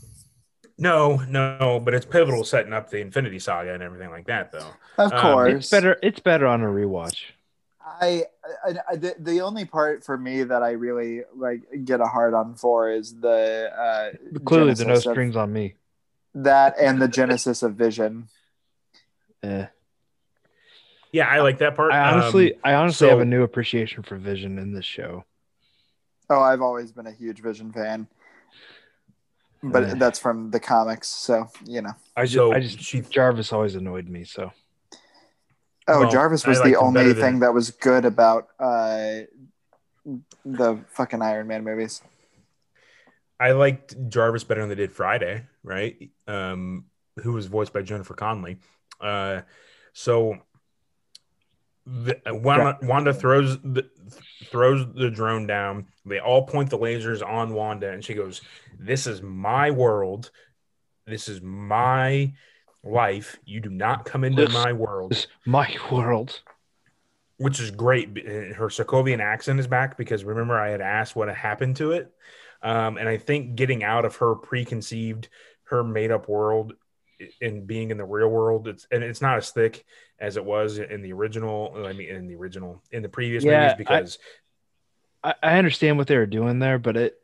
[0.79, 4.71] no, no, but it's pivotal setting up the Infinity Saga and everything like that, though.
[4.97, 5.99] Of Um, course, It's better.
[6.03, 7.23] It's better on a rewatch.
[8.01, 8.25] I,
[8.65, 12.35] I, I the, the only part for me that I really like get a hard
[12.35, 15.75] on for is the uh, Clearly, the no genesis of- strings on me.
[16.35, 18.29] that and the genesis of Vision.
[19.43, 19.67] Eh.
[21.13, 21.93] Yeah, I like that part.
[21.93, 25.25] I honestly, Um, I honestly so- have a new appreciation for Vision in this show.
[26.31, 28.07] Oh, I've always been a huge Vision fan,
[29.63, 29.95] but Eh.
[29.97, 31.93] that's from the comics, so you know.
[32.17, 34.25] I just, So I just she- Jarvis always annoyed me.
[34.25, 34.53] So
[35.91, 39.21] Oh, Well, Jarvis was the only better than- thing that was good about uh,
[40.45, 42.03] the fucking Iron Man movies.
[43.41, 46.11] I liked Jarvis better than they did Friday, right?
[46.27, 46.85] Um,
[47.23, 48.59] who was voiced by Jennifer Connelly.
[49.01, 49.43] Uh,
[49.95, 50.37] so
[51.89, 53.89] the, uh, Wanda, Wanda throws the
[54.45, 55.87] throws the drone down.
[56.05, 58.43] They all point the lasers on Wanda, and she goes,
[58.79, 60.31] "This is my world.
[61.07, 62.33] This is my
[62.85, 63.39] life.
[63.45, 66.43] You do not come into This- my world." my world.
[67.39, 68.09] which is great.
[68.19, 71.93] Uh, Her Sokovian accent is back because remember I had asked what had happened to
[71.93, 72.13] it,
[72.63, 75.29] um, and I think getting out of her preconceived,
[75.65, 76.75] her made up world,
[77.41, 79.85] and being in the real world, it's and it's not as thick
[80.19, 81.85] as it was in the original.
[81.87, 84.19] I mean, in the original, in the previous Yeah, movies, because
[85.23, 87.21] I, I understand what they were doing there, but it,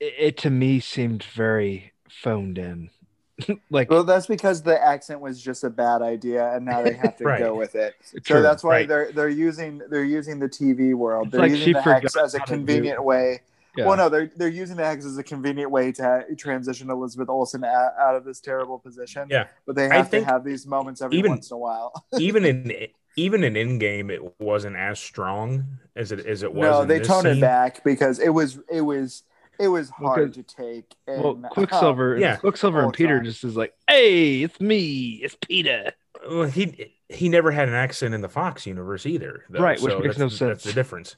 [0.00, 2.90] it, it to me seemed very phoned in.
[3.70, 7.16] like Well, that's because the accent was just a bad idea, and now they have
[7.18, 7.38] to Right.
[7.38, 7.94] go with it.
[8.02, 8.42] So true.
[8.42, 8.88] that's why right.
[8.88, 11.30] they're they're using they're using the TV world.
[11.30, 13.42] They're like using the hex as a how to do- convenient way.
[13.76, 13.86] Yeah.
[13.86, 17.28] Well, no, they're they're using the hex as a convenient way to ha- transition Elizabeth
[17.28, 19.28] Olsen out, out of this terrible position.
[19.30, 19.46] Yeah.
[19.66, 21.92] but they I have to have these moments every even- once in a while.
[22.18, 25.64] even in even in Endgame, it wasn't as strong
[25.96, 26.62] as it as it was.
[26.70, 29.22] no, in they this toned it back because it was it was
[29.60, 30.94] it was Well, hard 'cause- to take.
[31.06, 32.36] well, And, Quicksilver, Yeah.
[32.36, 33.24] Quicksilver and Peter Ultron.
[33.26, 35.92] just is like, "Hey, it's me, it's Peter."
[36.28, 39.92] Well, he he never had an accent in the Fox universe either, though, Right, which
[39.92, 40.62] so makes that's- no That's sense.
[40.64, 41.16] the difference.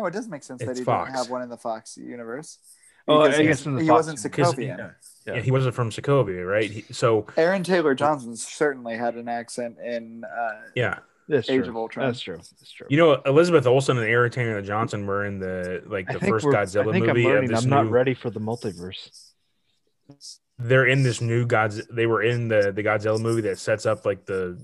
[0.00, 1.08] No, it does make sense that It's he Fox.
[1.10, 2.58] didn't have one in the Fox universe.
[3.06, 4.46] Oh, I Because guess in the he Fox wasn't universe.
[4.50, 4.78] 'Cause- Sokovian.
[5.26, 5.34] Yeah.
[5.34, 5.40] Yeah.
[5.42, 6.70] he wasn't from Sokovia, right?
[6.70, 11.70] He, so Aaron Taylor Johnson certainly had an accent in uh, yeah, That's Age true.
[11.70, 12.06] of Ultron.
[12.06, 12.36] That's true.
[12.36, 12.86] That's true.
[12.90, 16.56] you know Elizabeth Olsen and Aaron Taylor Johnson were in the like the first we're-
[16.56, 17.50] Godzilla I think movie I'm of learning.
[17.50, 17.90] this I'm not new.
[17.90, 19.32] ready for the multiverse.
[20.58, 21.86] They're in this new Godzilla.
[21.94, 24.58] They were in the the Godzilla movie that sets up like the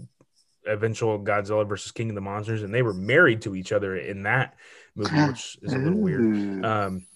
[0.67, 4.23] eventual Godzilla versus King of the Monsters, and they were married to each other in
[4.25, 4.55] that
[4.95, 6.65] movie, which is a little weird.
[6.65, 7.07] Um,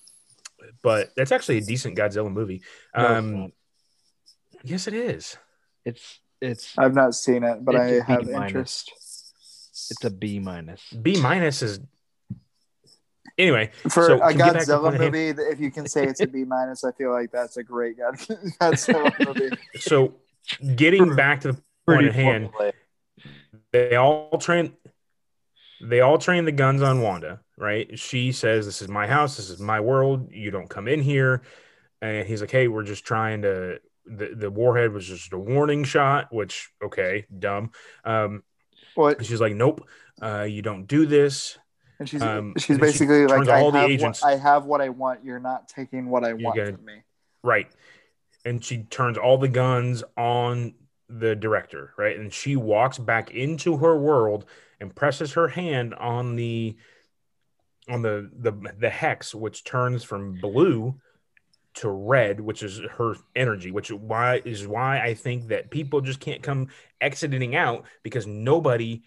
[0.82, 2.62] but that's actually a decent Godzilla movie.
[2.94, 3.50] Um, not.
[4.64, 5.36] yes, it is.
[5.84, 8.50] it's it's I've not seen it, but It's I a B have minus.
[8.52, 8.92] interest.
[9.90, 10.82] it's a B minus.
[10.92, 11.80] B minus is
[13.36, 13.70] anyway.
[13.88, 15.86] For So, a to get back to Godzilla point at hand- movie, if you can
[15.88, 18.18] say it's a B minus, I feel like that's a great God-
[18.60, 19.56] Godzilla movie.
[19.80, 20.14] So
[20.76, 22.72] getting back to the point Pretty at hand, formulaic.
[23.72, 24.72] They all train
[25.80, 27.96] they all train the guns on Wanda, right?
[27.98, 31.42] She says, This is my house, this is my world, you don't come in here.
[32.02, 35.84] And he's like, Hey, we're just trying to the, the warhead was just a warning
[35.84, 37.70] shot, which okay, dumb.
[38.04, 38.42] Um,
[38.94, 39.24] What?
[39.24, 39.86] she's like, Nope,
[40.20, 41.58] uh, you don't do this.
[42.00, 44.32] And she's Um, she's and then she basically like, I all the have, agents- what,
[44.32, 45.24] I have what I want.
[45.24, 47.02] You're not taking what I want gonna- from me.
[47.44, 47.68] Right.
[48.44, 50.74] And she turns all the guns on
[51.08, 52.18] the director, right?
[52.18, 54.44] And she walks back into her world
[54.80, 56.76] and presses her hand on the
[57.88, 61.00] on the the the hex which turns from blue
[61.74, 66.20] to red, which is her energy, which why is why I think that people just
[66.20, 66.68] can't come
[67.00, 69.02] exiting out because nobody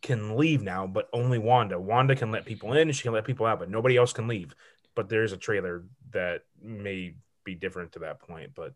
[0.00, 1.78] can leave now, but only Wanda.
[1.78, 4.54] Wanda can let people in, she can let people out, but nobody else can leave.
[4.94, 7.14] But there's a trailer that may
[7.44, 8.74] be different to that point, but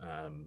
[0.00, 0.46] um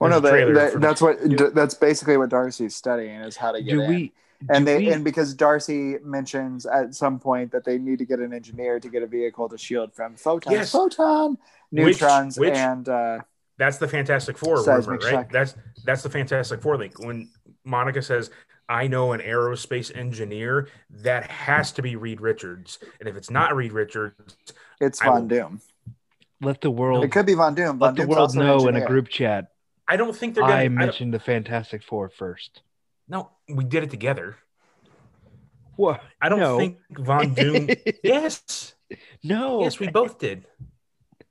[0.00, 2.74] Well, no, there's a that, trailer that, for that's the- what that's basically what Darcy's
[2.74, 3.88] studying is how to get Do in.
[3.90, 4.12] we?
[4.48, 8.06] and do they we- and because Darcy mentions at some point that they need to
[8.06, 10.72] get an engineer to get a vehicle to shield from photons, Yes.
[10.72, 11.36] photon,
[11.70, 13.18] neutrons, which- and uh,
[13.58, 15.02] that's the Fantastic Four rumor, right?
[15.02, 15.30] shock.
[15.30, 16.98] That's that's the Fantastic Four link.
[16.98, 17.28] When
[17.66, 18.30] Monica says,
[18.70, 23.54] "I know an aerospace engineer," that has to be Reed Richards, and if it's not
[23.54, 24.38] Reed Richards,
[24.80, 25.60] it's I Von Doom.
[26.40, 27.78] let the world It could be Von Doom.
[27.78, 29.52] Von let the world also an know in a group chat.
[29.90, 30.54] I don't think they're gonna.
[30.54, 32.62] I I mentioned the Fantastic Four first.
[33.08, 34.36] no, we did it together.
[35.76, 36.00] What?
[36.20, 36.58] I don't No.
[36.58, 37.68] think Von Doom.
[38.04, 38.74] yes,
[39.24, 39.62] no.
[39.62, 40.46] yes, we both did.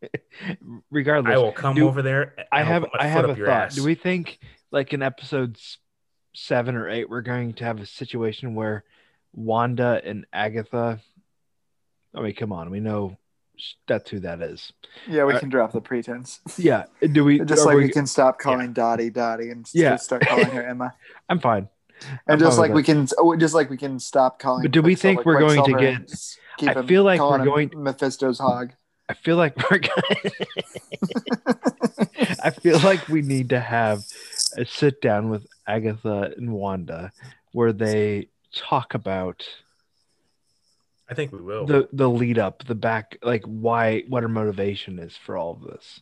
[0.91, 2.35] regardless, I will come do- over there.
[2.51, 3.47] I have I have a thought.
[3.47, 3.75] ass.
[3.75, 4.39] Do we think
[4.71, 5.77] like in episodes
[6.33, 8.83] seven or eight we're going to have a situation where
[9.33, 10.99] Wanda and Agatha?
[12.15, 13.17] I mean, come on, we know
[13.87, 14.71] that's who that is.
[15.07, 16.39] Yeah, we Uh, can drop the pretense.
[16.57, 16.85] Yeah.
[17.11, 19.91] Do we Just like we, we- can stop calling Dottie Dottie and Yeah.
[19.91, 20.93] just start calling her Emma.
[21.29, 21.67] I'm fine.
[22.01, 24.63] I'm And just like we can, oh, just like we can stop calling.
[24.63, 26.11] But do we think we're going to get-
[26.77, 28.71] I feel like we're going- Mephisto's hog.
[29.09, 30.31] I feel like we're going
[32.43, 34.03] I feel like we need to have
[34.57, 37.11] a sit down with Agatha and Wanda
[37.53, 39.43] where they talk about
[41.09, 41.65] I think we will.
[41.65, 45.61] the the lead up, the back, like why, what her motivation is for all of
[45.61, 46.01] this.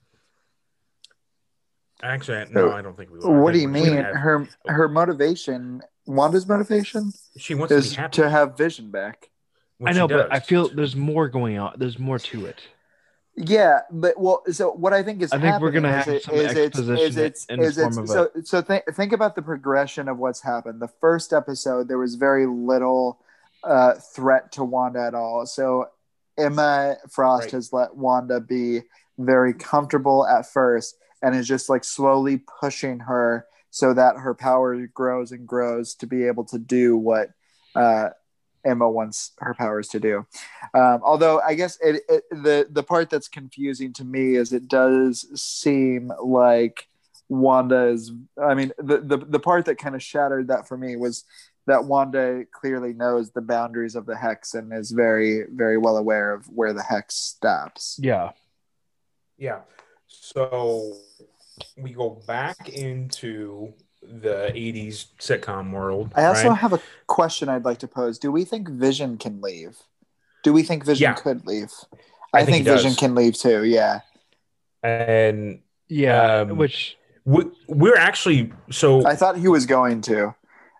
[2.03, 3.33] Actually, no, I don't think we will.
[3.41, 3.93] What do you mean?
[3.97, 8.15] have- Her her motivation, Wanda's motivation, she wants to is be happy.
[8.21, 9.29] to have Vision back.
[9.79, 10.31] which I know, but.
[10.31, 11.73] I feel there's more going on.
[11.77, 12.61] There's more to it.
[13.35, 16.35] Yeah, but well, so what I think is I think we're gonna have it- some
[16.35, 19.11] is it's- exposition is it's- in the is it's- form of so so think think
[19.13, 20.79] about the progression of what's happened.
[20.81, 23.19] The first episode, there was very little
[23.67, 25.45] uh, threat to Wanda at all.
[25.45, 25.89] So
[26.37, 27.51] Emma Frost Right.
[27.51, 28.81] has let Wanda be
[29.17, 34.87] very comfortable at first, and is just like slowly pushing her so that her power
[34.87, 37.29] grows and grows to be able to do what
[37.75, 38.09] uh,
[38.63, 40.25] Emma wants her powers to do.
[40.73, 44.67] Um, although I guess it, it, the the part that's confusing to me is it
[44.67, 46.87] does seem like
[47.29, 48.11] Wanda is.
[48.41, 51.25] I mean, the the, the part that kind of shattered that for me was
[51.67, 56.33] that Wanda clearly knows the boundaries of the hex and is very very well aware
[56.33, 57.99] of where the hex stops.
[58.01, 58.31] Yeah.
[59.37, 59.59] Yeah.
[60.07, 60.97] So
[61.77, 66.11] we go back into the 80s sitcom world.
[66.15, 66.57] I also right?
[66.57, 68.17] have a question I'd like to pose.
[68.19, 69.77] Do we think Vision can leave?
[70.43, 71.13] Do we think Vision Yeah.
[71.13, 71.71] could leave?
[72.33, 72.99] I I, think think, Vision does.
[72.99, 73.65] can leave too.
[73.65, 74.01] Yeah.
[74.83, 76.41] and Yeah.
[76.41, 80.33] Um, which we, we're actually so I thought he was going to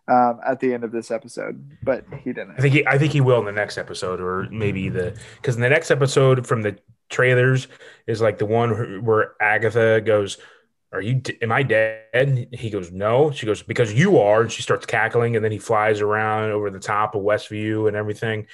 [0.08, 2.55] um, at the end of this episode, but he didn't.
[2.58, 5.55] I think he, I think he will in the next episode, or maybe the because
[5.55, 6.78] in the next episode from the
[7.10, 7.68] trailers
[8.05, 10.38] is like the one where- where Agatha goes,
[10.93, 11.22] "Are you?
[11.41, 15.36] Am I dead?" He goes, "No." She goes, "Because you are," and she starts cackling,
[15.36, 18.47] and then he flies around over the top of Westview and everything.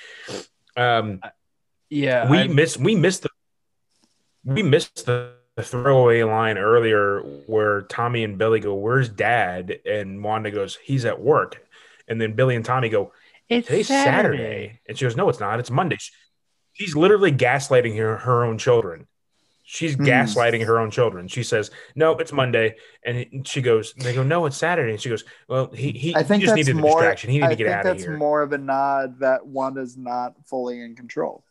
[0.75, 1.21] Um,
[1.89, 3.29] yeah, we I- missed we missed the
[4.43, 10.23] we missed the, the throwaway line earlier where Tommy and Billy go, "Where's Dad?" and
[10.23, 11.63] Wanda goes, "He's at work,"
[12.07, 13.11] and then Billy and Tommy go,
[13.49, 14.79] it's Today's Saturday.
[14.87, 15.59] And she goes, No, it's not.
[15.59, 15.97] It's Monday.
[15.99, 16.13] She-
[16.75, 19.05] She's literally gaslighting her, her own children.
[19.63, 20.05] She's Hmm.
[20.05, 21.27] gaslighting her own children.
[21.27, 22.77] She says, No, it's Monday.
[23.05, 24.91] And she goes, They go, No, it's Saturday.
[24.93, 26.93] And she goes, Well, he, he, I think he just needed a more.
[27.01, 27.29] distraction.
[27.29, 29.97] He needed I to get out of here." that's more of a nod that Wanda's
[29.97, 31.43] not fully in control.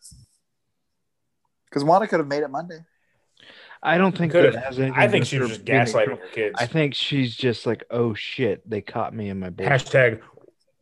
[1.67, 2.79] Because Wanda could have made it Monday.
[3.83, 6.55] I don't think that has anything I think do she was just gaslighting her kids.
[6.59, 9.73] I think she's just like, oh shit, they caught me in my bullshit.
[9.73, 10.21] Hashtag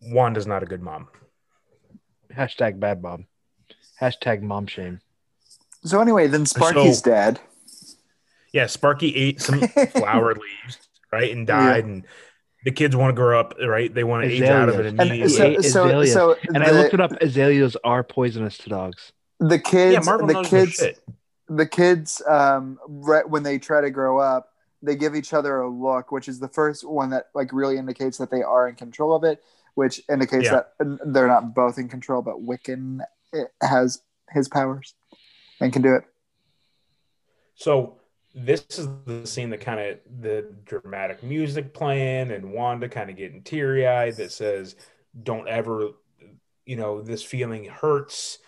[0.02, 1.08] Wanda's not a good mom.
[2.34, 3.26] Hashtag bad mom.
[4.00, 5.00] Hashtag mom shame.
[5.84, 7.40] So anyway, then Sparky's So- dead.
[8.52, 9.60] Yeah, Sparky ate some
[9.92, 10.78] flower leaves,
[11.12, 11.30] right?
[11.30, 11.84] And died.
[11.84, 12.04] And
[12.64, 13.92] the kids want to grow up, right?
[13.94, 15.36] They want to age out of it Azaleas.
[15.38, 15.66] And immediately.
[15.68, 17.12] so, so, so And the, I looked it up.
[17.20, 19.12] Azaleas are poisonous to dogs.
[19.38, 20.98] the kids, yeah, Marvel the knows kids, shit.
[21.50, 25.68] The kids, um, right when they try to grow up, they give each other a
[25.68, 29.14] look, which is the first one that like really indicates that they are in control
[29.14, 29.42] of it,
[29.74, 30.62] which indicates Yeah.
[30.78, 33.00] that they're not both in control, but Wiccan
[33.34, 34.94] eh, has his powers
[35.60, 36.04] and can do it.
[37.56, 37.98] So
[38.32, 43.16] this is the scene that kind of the dramatic music playing and Wanda kind of
[43.16, 44.76] getting teary eyed that says,
[45.24, 45.90] "Don't ever,
[46.64, 48.38] you know, this feeling hurts.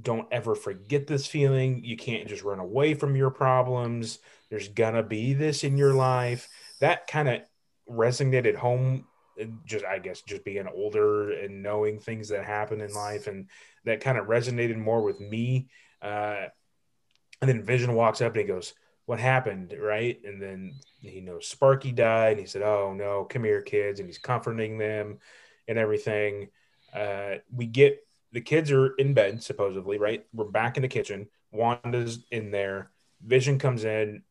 [0.00, 1.84] Don't ever forget this feeling.
[1.84, 4.18] You can't just run away from your problems.
[4.48, 6.48] There's gonna be this in your life."
[6.80, 7.42] That kind of
[7.88, 9.06] resonated home.
[9.40, 13.48] uh, Just I guess just being older and knowing things that happen in life, and
[13.84, 15.68] that kind of resonated more with me.
[16.02, 16.46] Uh,
[17.40, 18.74] and then Vision walks up and he goes,
[19.06, 19.74] What happened?
[19.80, 20.20] Right.
[20.24, 22.32] And then he knows Sparky died.
[22.32, 24.00] And he said, Oh, no, come here, kids.
[24.00, 25.18] And he's comforting them
[25.66, 26.48] and everything.
[26.94, 27.98] Uh, we get
[28.32, 30.24] the kids are in bed, supposedly, right?
[30.32, 31.28] We're back in the kitchen.
[31.50, 32.90] Wanda's in there.
[33.24, 34.22] Vision comes in,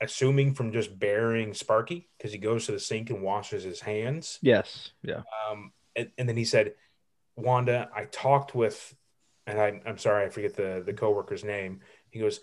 [0.00, 4.38] assuming from just burying Sparky because he goes to the sink and washes his hands.
[4.42, 4.90] Yes.
[5.02, 5.22] Yeah.
[5.50, 6.74] Um, and, and then he said,
[7.36, 8.94] Wanda, I talked with,
[9.46, 11.80] and I, I'm sorry, I forget the, the coworker's name.
[12.10, 12.40] He goes,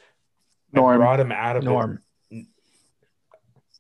[0.72, 0.96] Norm.
[0.96, 2.00] I brought him out of Norm.
[2.32, 2.46] The,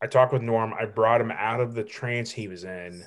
[0.01, 0.73] I talked with Norm.
[0.77, 3.05] I brought him out of the trance he was in.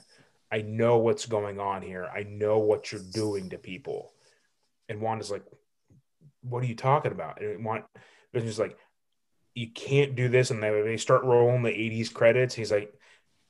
[0.51, 2.07] I know what's going on here.
[2.07, 4.13] I know what you're doing to people.
[4.89, 5.45] And Wanda's like,
[6.43, 7.41] What are you talking about?
[7.41, 7.85] And Want
[8.33, 8.79] Vision's like,
[9.55, 12.55] you can't do this, and they, they start rolling the '80s credits.
[12.55, 12.93] He's like,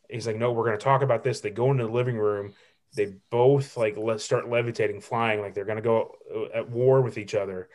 [0.08, 1.40] he's like, no, we're going to talk about this.
[1.40, 2.54] They go into the living room.
[2.94, 7.02] They both like let's start levitating, flying, like they're going to go uh, at war
[7.02, 7.68] with each other.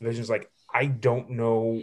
[0.00, 1.82] Vision's like, I don't know,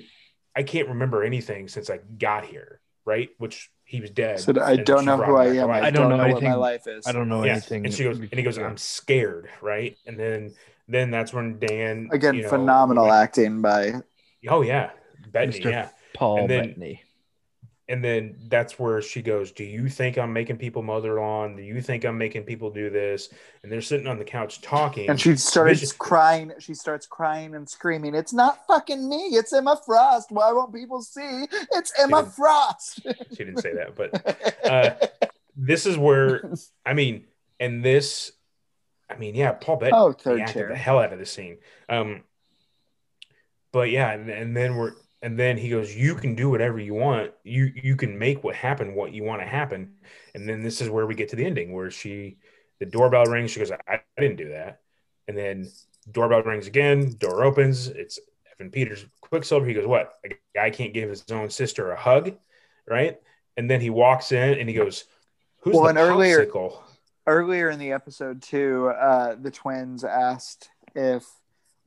[0.56, 3.30] I can't remember anything since I got here, right?
[3.38, 4.40] Which he was dead.
[4.40, 5.68] So I and don't know who I am.
[5.68, 5.84] life.
[5.84, 7.08] I, don't, know, what anything- my life is.
[7.08, 7.54] I don't know Yeah.
[7.54, 7.86] anything.
[7.86, 9.98] And she goes, and he goes, I'm scared, right?
[10.06, 10.54] And then,
[10.88, 13.94] then that's when Dan Again, you know, phenomenal went- acting by
[14.48, 14.92] Oh yeah,
[15.32, 15.72] Bettany, Mr.
[15.72, 15.90] yeah.
[16.14, 17.04] Paul and then- Bettany.
[17.90, 21.56] And then that's where she goes, Do you think I'm making people mother lawn?
[21.56, 23.30] Do you think I'm making people do this?
[23.64, 25.10] And they're sitting on the couch talking.
[25.10, 26.54] and she started Vision- crying.
[26.60, 28.14] She starts crying and screaming.
[28.14, 29.30] It's not fucking me.
[29.32, 30.32] It's Emma Frost.
[30.32, 31.48] Why won't people see?
[31.72, 33.02] It's Emma didn't- Frost.
[33.32, 35.26] she didn't say that, but uh,
[35.58, 36.54] this is where
[36.86, 37.26] I mean,
[37.60, 38.32] and this,
[39.10, 40.68] I mean, yeah, Paul Bettany oh, acted chair.
[40.70, 41.58] the hell out of the scene.
[41.90, 42.22] Um,
[43.72, 46.94] but yeah, and, and then we're and then he goes, "You can do whatever you
[46.94, 47.32] want.
[47.44, 49.96] You you can make what happen what you want to happen."
[50.34, 52.38] And then this is where we get to the ending where she,
[52.80, 53.52] the doorbell rings.
[53.52, 54.82] She goes, "I, I didn't do that."
[55.28, 55.70] And then
[56.12, 57.12] doorbell rings again.
[57.18, 57.88] Door opens.
[57.88, 58.20] It's
[58.54, 59.66] Evan Peters, Quicksilver.
[59.66, 60.14] He goes, "What?
[60.26, 62.34] A guy can't give his own sister a hug,
[62.88, 63.20] right?"
[63.58, 65.06] And then he walks in and he goes,
[65.60, 66.82] "Who's Well, the earlier- popsicle?"
[67.28, 71.28] Earlier in the episode, too, uh, the twins asked if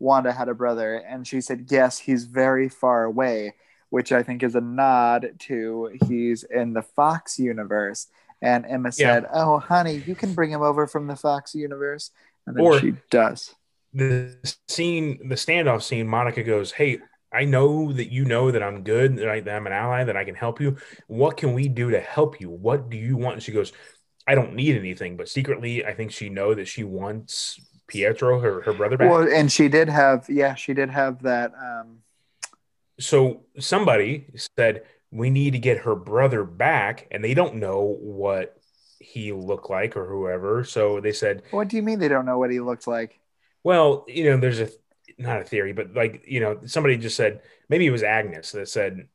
[0.03, 3.55] Wanda had a brother, and she said, Yes, he's very far away,
[3.91, 8.09] which I think is a nod to he's in the Fox universe.
[8.43, 9.15] And Emma Yeah.
[9.15, 12.11] said, Oh, honey, you can bring him over from the Fox universe.
[12.47, 13.55] And then Or- she does.
[13.95, 14.35] the
[14.69, 16.99] scene, the standoff scene, Monica goes, "Hey,
[17.31, 20.17] I know that you know that I'm good, that, I, that I'm an ally, that
[20.17, 20.79] I can help you.
[21.09, 22.49] What can we do to help you?
[22.51, 23.73] What do you want?" And she goes,
[24.27, 27.61] "I don't need anything, but secretly, I think she know that she wants
[27.93, 31.53] Pietro, her her brother, back." Well, and she did have, yeah, she did have that.
[31.55, 31.99] Um,
[32.99, 34.27] so somebody
[34.57, 38.59] said we need to get her brother back, and they don't know what
[38.99, 40.65] he looked like or whoever.
[40.65, 43.21] So they said, what do you mean they don't know what he looked like?
[43.65, 44.69] Well, you know, there's a
[45.19, 48.69] not a theory, but like you know, somebody just said maybe it was Agnes that
[48.69, 49.09] said,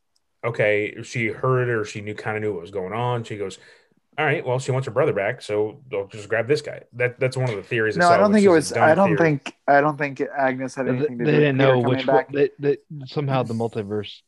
[0.43, 3.23] okay, she heard or she knew kind of knew what was going on.
[3.23, 3.57] She goes,
[4.17, 6.83] all right, well, she wants her brother back, so they'll just grab this guy.
[6.93, 7.97] That that's one of the theories.
[7.97, 8.73] No, saw, I don't think it was.
[8.73, 9.17] I don't theory.
[9.17, 9.55] think.
[9.67, 11.39] I don't think Agnes had They, anything to they do.
[11.39, 12.25] didn't know which one.
[12.33, 14.21] They, they, somehow the multiverse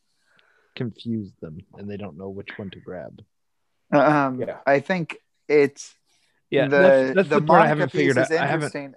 [0.76, 3.22] confused them, and they don't know which one to grab.
[3.92, 4.58] Um, Yeah.
[4.68, 5.18] I think
[5.48, 5.96] it's
[6.52, 8.38] Yeah, the, that's, that's the, the part I Monica haven't piece figured is out.
[8.38, 8.66] I haven't.
[8.76, 8.94] interesting.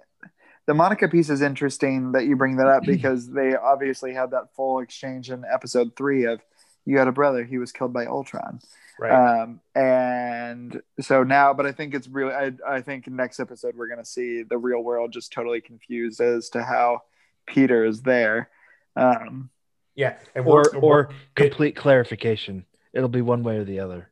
[0.65, 4.53] The Monica piece is interesting that you bring that up because they obviously had that
[4.55, 6.39] full exchange in episode three of
[6.85, 8.59] you had a brother, he was killed by Ultron.
[8.99, 9.41] Right.
[9.41, 13.87] Um, and so now, but I think it's really, I, I think next episode we're
[13.87, 17.01] going to see the real world just totally confused as to how
[17.47, 18.49] Peter is there.
[18.95, 19.49] Um,
[19.95, 22.65] yeah, and Or or we're- complete clarification.
[22.93, 24.09] It'll be one way or the other.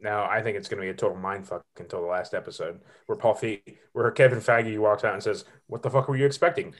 [0.00, 2.80] now I think it's going to be a total mind fuck until the last episode
[3.06, 3.62] where Paul Fe-
[3.92, 6.74] where Kevin Feige walks out and says, "What the fuck were you expecting?"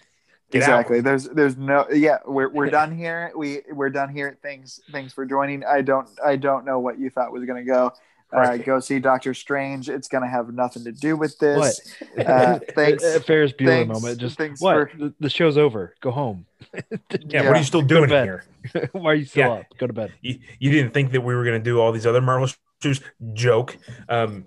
[0.50, 1.00] Get out." exactly.
[1.00, 3.32] There's, there's no, yeah, we're, we're done here.
[3.36, 4.38] We, we're done here.
[4.42, 5.64] Thanks, thanks for joining.
[5.64, 7.92] I don't, I don't know what you thought was going to go.
[8.32, 9.88] Uh, go see Doctor Strange.
[9.88, 11.56] It's going to have nothing to do with What?
[11.62, 11.94] this.
[12.18, 13.04] Uh, thanks.
[13.04, 14.18] A, a Ferris Bueller thanks- moment.
[14.20, 14.90] Just thanks what?
[14.90, 15.94] for- The, the show's over.
[16.00, 16.44] Go home.
[16.74, 16.80] Yeah,
[17.28, 17.42] Yeah.
[17.46, 18.24] what are you still doing bed.
[18.72, 18.88] here?
[18.92, 19.52] Why are you still Yeah.
[19.60, 19.66] up?
[19.78, 20.12] Go to bed.
[20.22, 22.48] you, you didn't think that we were going to do all these other Marvel
[22.82, 23.00] shows.
[23.32, 23.76] Joke.
[24.08, 24.46] Um,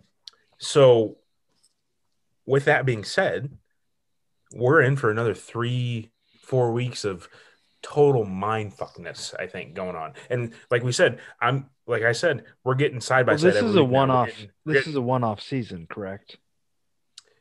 [0.57, 1.15] so,
[2.45, 3.49] with that being said,
[4.53, 7.29] we're in for another three, four weeks of
[7.81, 9.33] total mind fuckness.
[9.39, 13.25] I think going on, and like we said, I'm like I said, we're getting side
[13.25, 13.53] by Well, side.
[13.53, 13.83] this is a.
[13.83, 14.29] We're one-off.
[14.65, 16.37] This getting- is a one-off season, correct?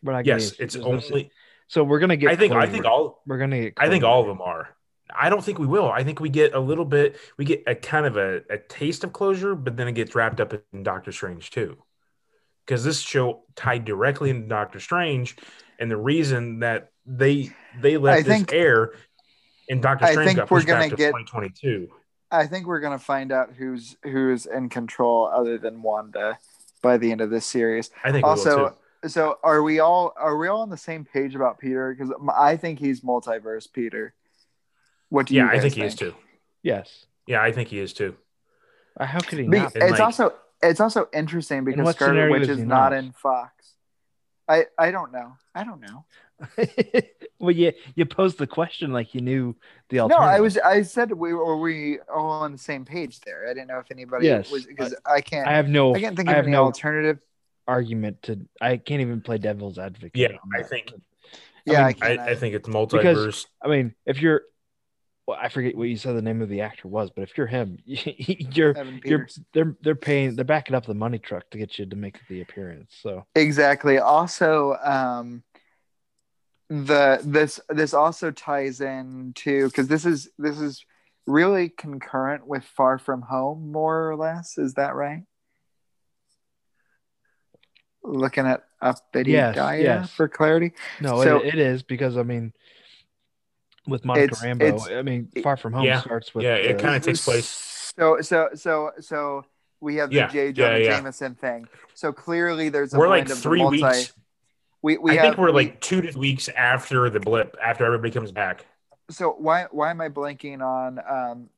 [0.03, 1.31] We're not yes, it's only.
[1.67, 2.31] so we're gonna get.
[2.31, 3.75] I think I think all we're gonna get.
[3.79, 4.69] I think all of them are.
[5.15, 5.91] I don't think we will.
[5.91, 7.17] I think we get a little bit.
[7.39, 10.41] We get a kind of a, a taste of closure, but then it gets wrapped
[10.41, 11.79] up in Doctor Strange too,
[12.65, 15.35] because this show tied directly into Doctor Strange,
[15.81, 17.51] and the reason that they
[17.81, 18.93] they let I this think- air
[19.71, 21.89] and Doctor I Strange think got we're pushed back gonna to get- 2022.
[22.31, 26.39] I think we're gonna find out who's who's in control other than Wanda
[26.83, 27.91] by the end of this series.
[28.05, 29.09] I think we will Also, too.
[29.09, 31.95] so are we all are we all on the same page about Peter?
[31.95, 34.13] Because I think he's multiverse Peter.
[35.09, 35.41] What do you?
[35.41, 36.15] Yeah, I guys think he is too.
[36.63, 37.07] Yes.
[37.27, 38.15] Yeah, I think he is too.
[39.01, 39.75] How could he Be- not?
[39.75, 42.93] It's like- also it's also interesting because what Scarlet Witch is is not not?
[42.93, 43.75] in Fox.
[44.47, 45.33] I I don't know.
[45.55, 46.05] I don't know.
[47.41, 49.57] well, you you posed the question like you knew
[49.89, 50.27] the alternative.
[50.29, 50.37] No.
[50.37, 53.49] I was I said we were we all on the same page there.
[53.49, 54.51] I didn't know if anybody Yes.
[54.51, 55.95] was because I can't I have no.
[55.95, 57.19] I can't think I of have any no alternative.
[57.67, 58.41] argument to.
[58.61, 60.13] I can't even play devil's advocate.
[60.15, 60.71] Yeah, I that.
[60.71, 60.93] think
[61.67, 63.47] Yeah, mean, I, I, can't I think it's multiverse.
[63.63, 64.43] I mean, if you're
[65.29, 67.47] well, I forget what you said the name of the actor was, but if you're
[67.47, 71.79] him, you're Evan you're they're they're paying they're backing up the money truck to get
[71.79, 72.97] you to make the appearance.
[73.03, 73.99] So Exactly.
[73.99, 75.43] Also, um,
[76.71, 80.85] the this this also ties in to because this is this is
[81.27, 84.59] really concurrent with Far From Home, more or less.
[84.59, 85.23] Is that right?
[88.03, 90.11] Looking at uppity Yes, Gaia yes.
[90.11, 90.73] for clarity.
[91.01, 92.53] no, So- it, it is because I mean,
[93.87, 96.77] with Monica It's- Rambo, it's- I mean, Far From Home Yeah, starts with yeah, it
[96.77, 97.93] the- kinda takes place.
[97.99, 99.45] So so so so
[99.81, 100.47] we have the Yeah, J.
[100.47, 100.97] yeah, Jonah yeah.
[100.97, 101.67] Jameson thing.
[101.95, 104.13] So clearly, there's a we're like of three multi- weeks.
[104.83, 108.13] We, we I have, think we're like two to weeks after the blip, after everybody
[108.13, 108.65] comes back.
[109.11, 111.49] so why why am I blanking on um,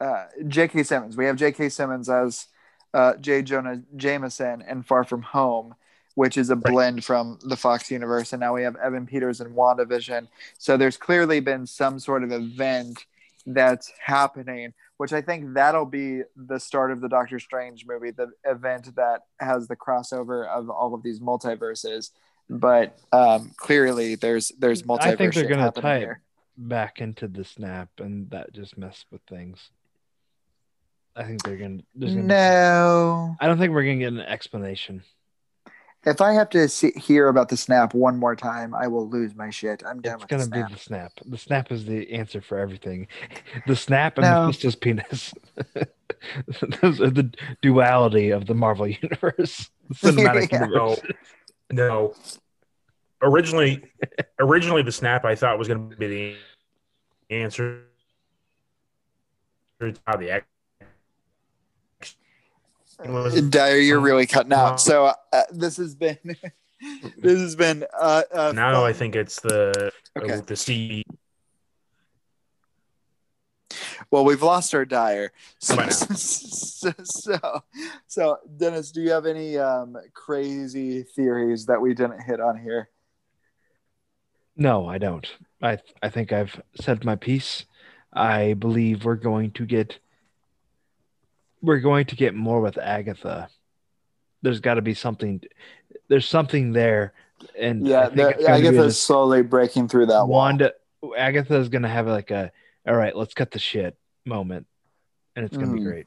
[0.00, 0.82] uh, J.K.
[0.84, 1.16] Simmons?
[1.16, 1.68] We have J.K.
[1.68, 2.46] Simmons as
[2.94, 3.42] uh, J.
[3.42, 5.74] Jonah Jameson and Far From Home,
[6.14, 9.52] which is a blend from the Fox universe, and now we have Evan Peters in
[9.52, 10.28] WandaVision.
[10.58, 13.04] So there's clearly been some sort of event
[13.46, 18.30] that's happening, which I think that'll be the start of the Doctor Strange movie, the
[18.44, 22.10] event that has the crossover of all of these multiverses.
[22.50, 25.00] But um, clearly, there's there's multiverse.
[25.00, 26.20] I think they're gonna tie here.
[26.56, 29.70] back into the snap, and that just messed with things.
[31.16, 31.78] I think they're gonna.
[31.98, 33.36] Gonna be- No.
[33.40, 35.02] I don't think we're gonna get an explanation.
[36.06, 39.34] If I have to see, hear about the snap one more time, I will lose
[39.34, 39.82] my shit.
[39.86, 41.12] I'm done It's gonna the be the snap.
[41.24, 43.08] The snap is the answer for everything.
[43.66, 44.42] The snap and No.
[44.46, 45.32] Mephisto's penis.
[46.82, 47.32] Those are the
[47.62, 50.64] duality of the Marvel universe, the cinematic Yeah.
[50.64, 51.00] universe.
[51.74, 52.14] No.
[53.22, 53.82] Originally,
[54.38, 56.36] originally the snap I thought was going to be
[57.28, 57.82] the answer.
[59.80, 60.46] to How the act.
[63.50, 64.80] Dyer, you're really cutting out.
[64.80, 66.18] So uh, this has been
[67.18, 70.40] this has been uh, uh Now I think it's the Okay.
[70.46, 71.02] the C.
[74.10, 75.32] Well, we've lost our Dyer.
[75.58, 77.62] So, so, so,
[78.06, 82.88] so, Dennis, do you have any um, crazy theories that we didn't hit on here?
[84.56, 85.26] No, I don't.
[85.62, 87.64] I I think I've said my piece.
[88.12, 89.98] I believe we're going to get
[91.60, 93.48] we're going to get more with Agatha.
[94.42, 95.40] There's got to be something.
[96.08, 97.14] There's something there,
[97.58, 100.06] and Yeah, I think the, it's gonna I be guess this- it's slowly breaking through
[100.06, 100.28] that wall.
[100.28, 100.72] Wanda
[101.16, 102.52] Agatha is gonna have like a
[102.86, 104.66] all right, let's cut the shit moment,
[105.36, 105.84] and it's gonna be Mhm.
[105.84, 106.06] great.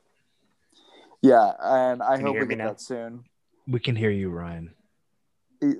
[1.21, 2.67] Yeah, and I Can hope we me get now?
[2.69, 3.25] that soon.
[3.67, 4.75] We can hear you, Ryan.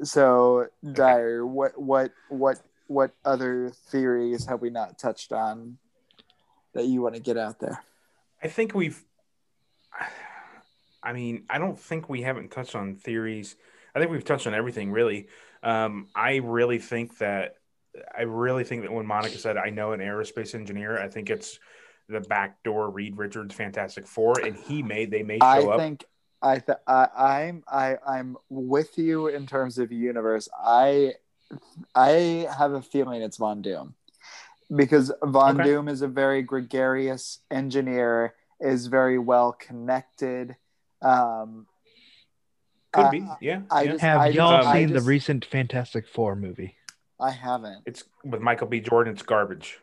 [0.04, 5.78] So, Dyer, what what what what other theories have we not touched on
[6.74, 7.84] that you want to get out there?
[8.42, 9.04] I think we've.
[11.04, 13.56] I mean, I don't think we haven't touched on theories.
[13.94, 15.28] I think we've touched on everything really.
[15.64, 17.57] Um, I really think that
[18.18, 21.60] I really think that when Monica said, "I know an aerospace engineer," I think it's
[22.10, 25.80] the backdoor Reed Richards Fantastic Four, and he may they may show I up.
[25.80, 26.06] think
[26.42, 30.48] I th- I I'm I I'm with you in terms of universe.
[30.58, 31.14] I
[31.96, 33.96] I have a feeling it's Von Doom
[34.76, 35.70] because Von Okay.
[35.70, 40.56] Doom is a very gregarious engineer, is very well connected.
[41.02, 41.68] Um,
[42.92, 43.62] Could I- be, yeah.
[43.72, 43.92] I yeah.
[43.92, 46.76] just- Have I y'all just- I seen the recent Fantastic Four movie?
[47.20, 47.84] I haven't.
[47.86, 48.80] It's with Michael B.
[48.80, 49.14] Jordan.
[49.14, 49.80] It's garbage.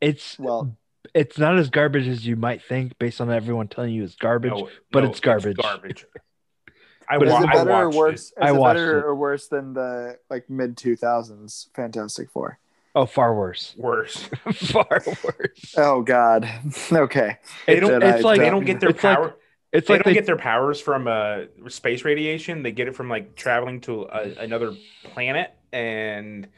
[0.00, 0.76] It's Well,
[1.14, 4.52] it's not as garbage as you might think based on everyone telling you it's garbage.
[4.52, 5.56] No, but no, it's garbage.
[5.56, 6.06] garbage.
[7.08, 8.20] I, But is it I better or worse?
[8.22, 9.04] Is I it better it.
[9.04, 12.58] or worse than the like mid two thousands Fantastic Four?
[12.96, 13.74] Oh, far worse.
[13.78, 14.28] Worse.
[14.54, 15.74] far worse.
[15.76, 16.48] Oh God.
[16.92, 17.36] okay.
[17.66, 18.02] They It's, don't.
[18.02, 19.34] It's I like they don't get their it's like-
[19.72, 22.62] it's they like don't they, get their powers from uh, space radiation.
[22.62, 24.72] They get it from like traveling to a, another
[25.04, 26.48] planet, and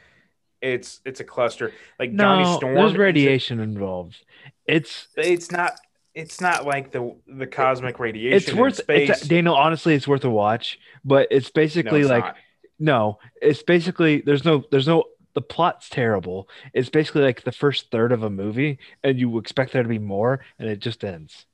[0.61, 1.71] it's it's a cluster.
[1.99, 2.45] Like Johnny.
[2.57, 4.17] Storm, There's is- radiation involved.
[4.65, 5.73] It's It's not.
[6.15, 8.35] It's not like the the cosmic radiation.
[8.37, 9.09] it's in worth space.
[9.09, 9.55] it's, Daniel.
[9.55, 10.77] Honestly, it's worth a watch.
[11.05, 12.35] But it's No, basically it's like not.
[12.79, 13.19] no.
[13.41, 15.05] It's basically there's no there's no
[15.35, 16.49] the plot's terrible.
[16.73, 19.99] It's basically like the first third of a movie, and you expect there to be
[19.99, 21.45] more, and it just ends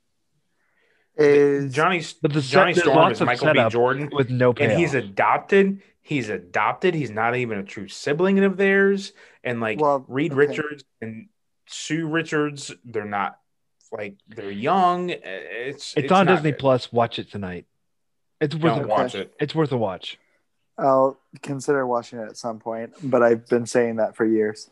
[1.18, 3.70] Is Johnny But the set- Johnny there's Storm is Michael B.
[3.70, 4.72] Jordan, with no payoff.
[4.72, 5.82] and he's adopted.
[6.06, 6.94] He's adopted.
[6.94, 9.12] He's not even a true sibling of theirs.
[9.44, 10.38] And like Well, Reed okay.
[10.38, 11.30] Richards and
[11.66, 13.40] Sue Richards, they're not
[13.92, 15.10] like they're young.
[15.10, 16.60] It's it's, on Disney good.
[16.60, 16.94] Plus.
[16.94, 17.66] Watch it tonight.
[18.40, 19.34] It's worth Don't a, watch it.
[19.40, 20.20] it's worth a watch.
[20.78, 24.70] I'll consider watching it at some point, but I've been saying that for years.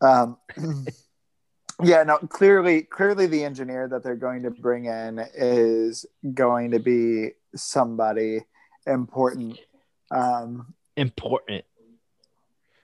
[0.00, 0.38] Um,
[1.82, 6.78] yeah, no, clearly, clearly, the engineer that they're going to bring in is going to
[6.78, 8.46] be somebody
[8.86, 9.58] important.
[10.14, 11.64] Um, Important.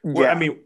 [0.03, 0.31] Well, Yeah.
[0.33, 0.59] I mean,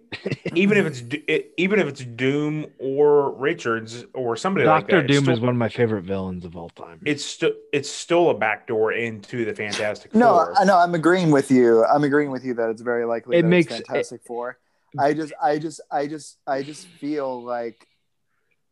[0.54, 5.04] even if it's it, even if it's Doom or Richards or somebody like Doctor that,
[5.06, 7.00] it's Doom still, is one of my favorite villains of all time.
[7.04, 10.54] it's still it's still a backdoor into the Fantastic No, Four.
[10.56, 10.78] I know.
[10.78, 11.84] I'm agreeing with you.
[11.84, 14.58] I'm agreeing with you that it's very likely It that makes- it's Fantastic Four.
[14.96, 17.88] I just, I just, I just, I just feel like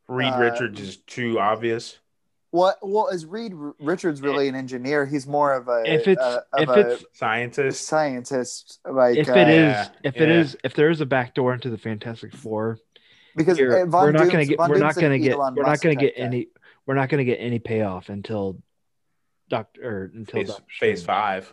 [0.07, 1.99] Reed uh, Richards is too obvious.
[2.53, 2.77] What?
[2.83, 5.05] Well, is Reed Richards really an engineer?
[5.07, 7.87] He's more of a if it's uh, if a it's Scientist.
[7.87, 8.79] scientist.
[8.89, 10.35] Like if uh, it is Yeah, if it yeah.
[10.41, 12.79] is if there is a back door into the Fantastic Four,
[13.35, 15.63] because here, uh, we're not gonna get Von we're Doom's not gonna get Elon we're
[15.65, 16.23] not gonna get guy.
[16.23, 16.49] any
[16.87, 18.61] we're not gonna get any payoff until
[19.49, 21.53] Doctor until Phase, Doctor phase five.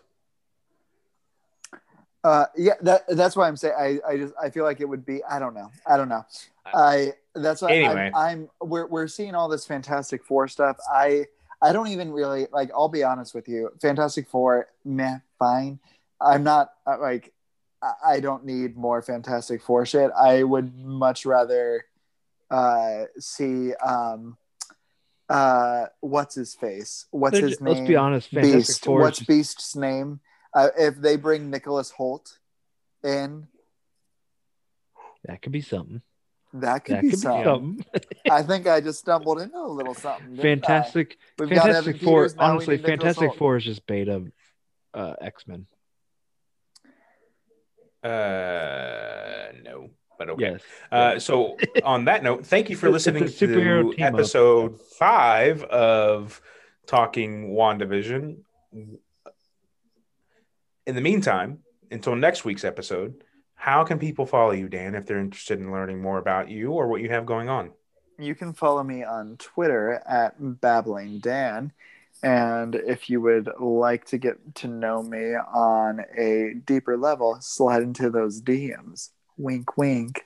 [2.26, 5.06] Uh, yeah, that that's why I'm saying I, I just I feel like it would
[5.06, 6.26] be I don't know I don't know
[6.66, 8.12] I that's why Anyway.
[8.16, 11.26] I'm, I'm we're we're seeing all this Fantastic Four stuff I
[11.62, 15.80] I don't even really like I'll be honest with you Fantastic Four meh fine
[16.22, 17.34] I'm not uh, like
[17.82, 21.86] I, I don't need more Fantastic Four shit I would much rather
[22.50, 24.38] uh see um
[25.30, 28.86] uh what's his face what's They're his name Let's be honest, Fantastic Beast.
[28.86, 29.02] Four.
[29.02, 30.20] What's is- Beast's name?
[30.52, 32.40] Uh, if they bring Nicholas Hoult
[33.04, 33.46] in,
[35.26, 36.02] that could be something.
[36.54, 37.76] That could That be could something.
[37.78, 38.04] be something.
[38.32, 40.36] I think I just stumbled into a little something.
[40.36, 40.68] didn't I?
[40.68, 42.24] Fantastic, We've got Fantastic Evan Four.
[42.24, 44.24] Peters, Honestly, Fantastic Four is just beta
[44.94, 45.66] uh, X Men.
[48.04, 50.52] Uh, no, but okay.
[50.52, 50.62] Yes.
[50.92, 54.14] Uh, so on that note, thank you for listening superhero to team-up.
[54.14, 56.42] episode five of
[56.88, 58.38] Talking WandaVision.
[58.74, 59.00] In
[60.96, 61.60] the meantime,
[61.92, 63.24] until next week's episode,
[63.60, 66.88] how can people follow you, Dan, if they're interested in learning more about you or
[66.88, 67.72] what you have going on?
[68.18, 71.74] You can follow me on Twitter at Babbling Dan.
[72.24, 77.84] And if you would like to get to know me on a deeper level, slide
[77.84, 79.10] into those DMs.
[79.38, 80.22] Wink, wink.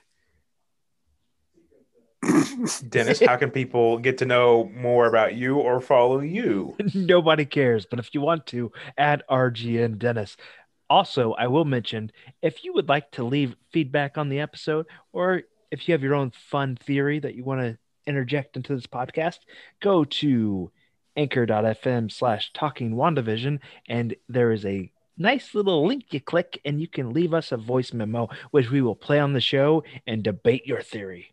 [2.88, 6.76] Dennis, how can people get to know more about you or follow you?
[6.94, 10.36] Nobody cares, but if you want to, add RGN Dennis.
[10.90, 12.10] Also, I will mention
[12.42, 16.14] if you would like to leave feedback on the episode, or if you have your
[16.14, 19.38] own fun theory that you want to interject into this podcast,
[19.80, 20.70] go to
[21.16, 26.88] anchor.fm slash talking WandaVision, and there is a nice little link you click, and you
[26.88, 30.66] can leave us a voice memo, which we will play on the show and debate
[30.66, 31.32] your theory.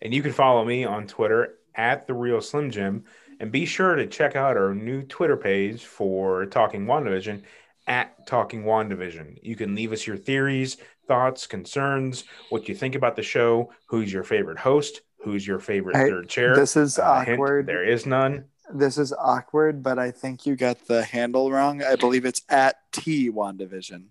[0.00, 3.04] And you can follow me on Twitter at the Real Slim Jim.
[3.44, 7.42] And be sure to check out our new Twitter page for Talking WandaVision
[7.86, 9.38] at Talking WandaVision.
[9.42, 14.10] You can leave us your theories, thoughts, concerns, what you think about the show, who's
[14.10, 16.56] your favorite host, who's your favorite Hey, third chair.
[16.56, 17.66] This is Uh, hint, awkward.
[17.66, 18.46] there is none.
[18.72, 21.82] This is awkward, but I think you got the handle wrong.
[21.82, 24.06] I believe it's at T WandaVision.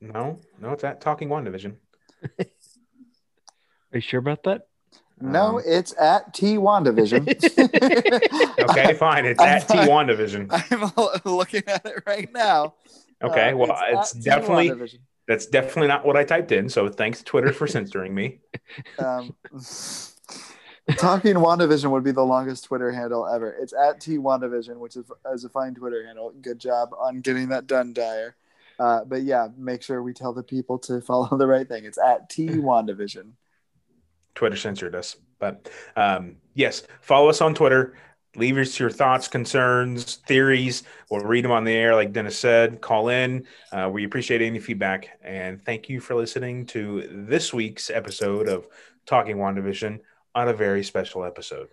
[0.00, 1.74] No, no, it's at Talking WandaVision.
[2.38, 2.46] Are
[3.92, 4.68] you sure about that?
[5.20, 7.26] No, Um, it's at T WandaVision.
[8.70, 9.26] Okay, fine.
[9.26, 10.48] It's at T WandaVision.
[10.50, 12.74] I'm looking at it right now.
[13.22, 14.72] Okay, Uh, well, it's, T definitely
[15.26, 16.68] that's definitely not what I typed in.
[16.68, 18.40] So thanks Twitter for censoring me.
[18.98, 19.34] Um,
[20.96, 23.54] talking WandaVision would be the longest Twitter handle ever.
[23.60, 26.32] It's at T WandaVision, which is, is a fine Twitter handle.
[26.40, 28.34] Good job on getting that done, Dyer.
[28.78, 31.84] Uh, but yeah, make sure we tell the people to follow the right thing.
[31.84, 33.32] It's at T WandaVision.
[34.34, 35.16] Twitter censored us.
[35.38, 37.94] But um, yes, follow us on Twitter.
[38.36, 40.84] Leave us your thoughts, concerns, theories.
[41.10, 42.80] We'll read them on the air, like Dennis said.
[42.80, 43.46] Call in.
[43.72, 45.18] Uh, we appreciate any feedback.
[45.22, 48.68] And thank you for listening to this week's episode of
[49.04, 49.98] Talking WandaVision
[50.36, 51.68] on a very special episode.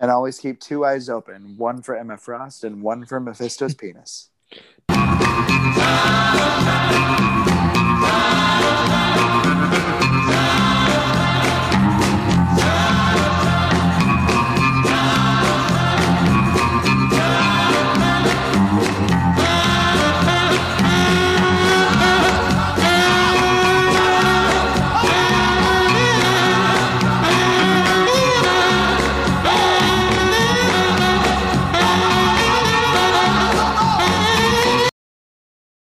[0.00, 4.30] And always keep two eyes open one for Emma Frost and one for Mephisto's penis.
[6.52, 7.36] Thank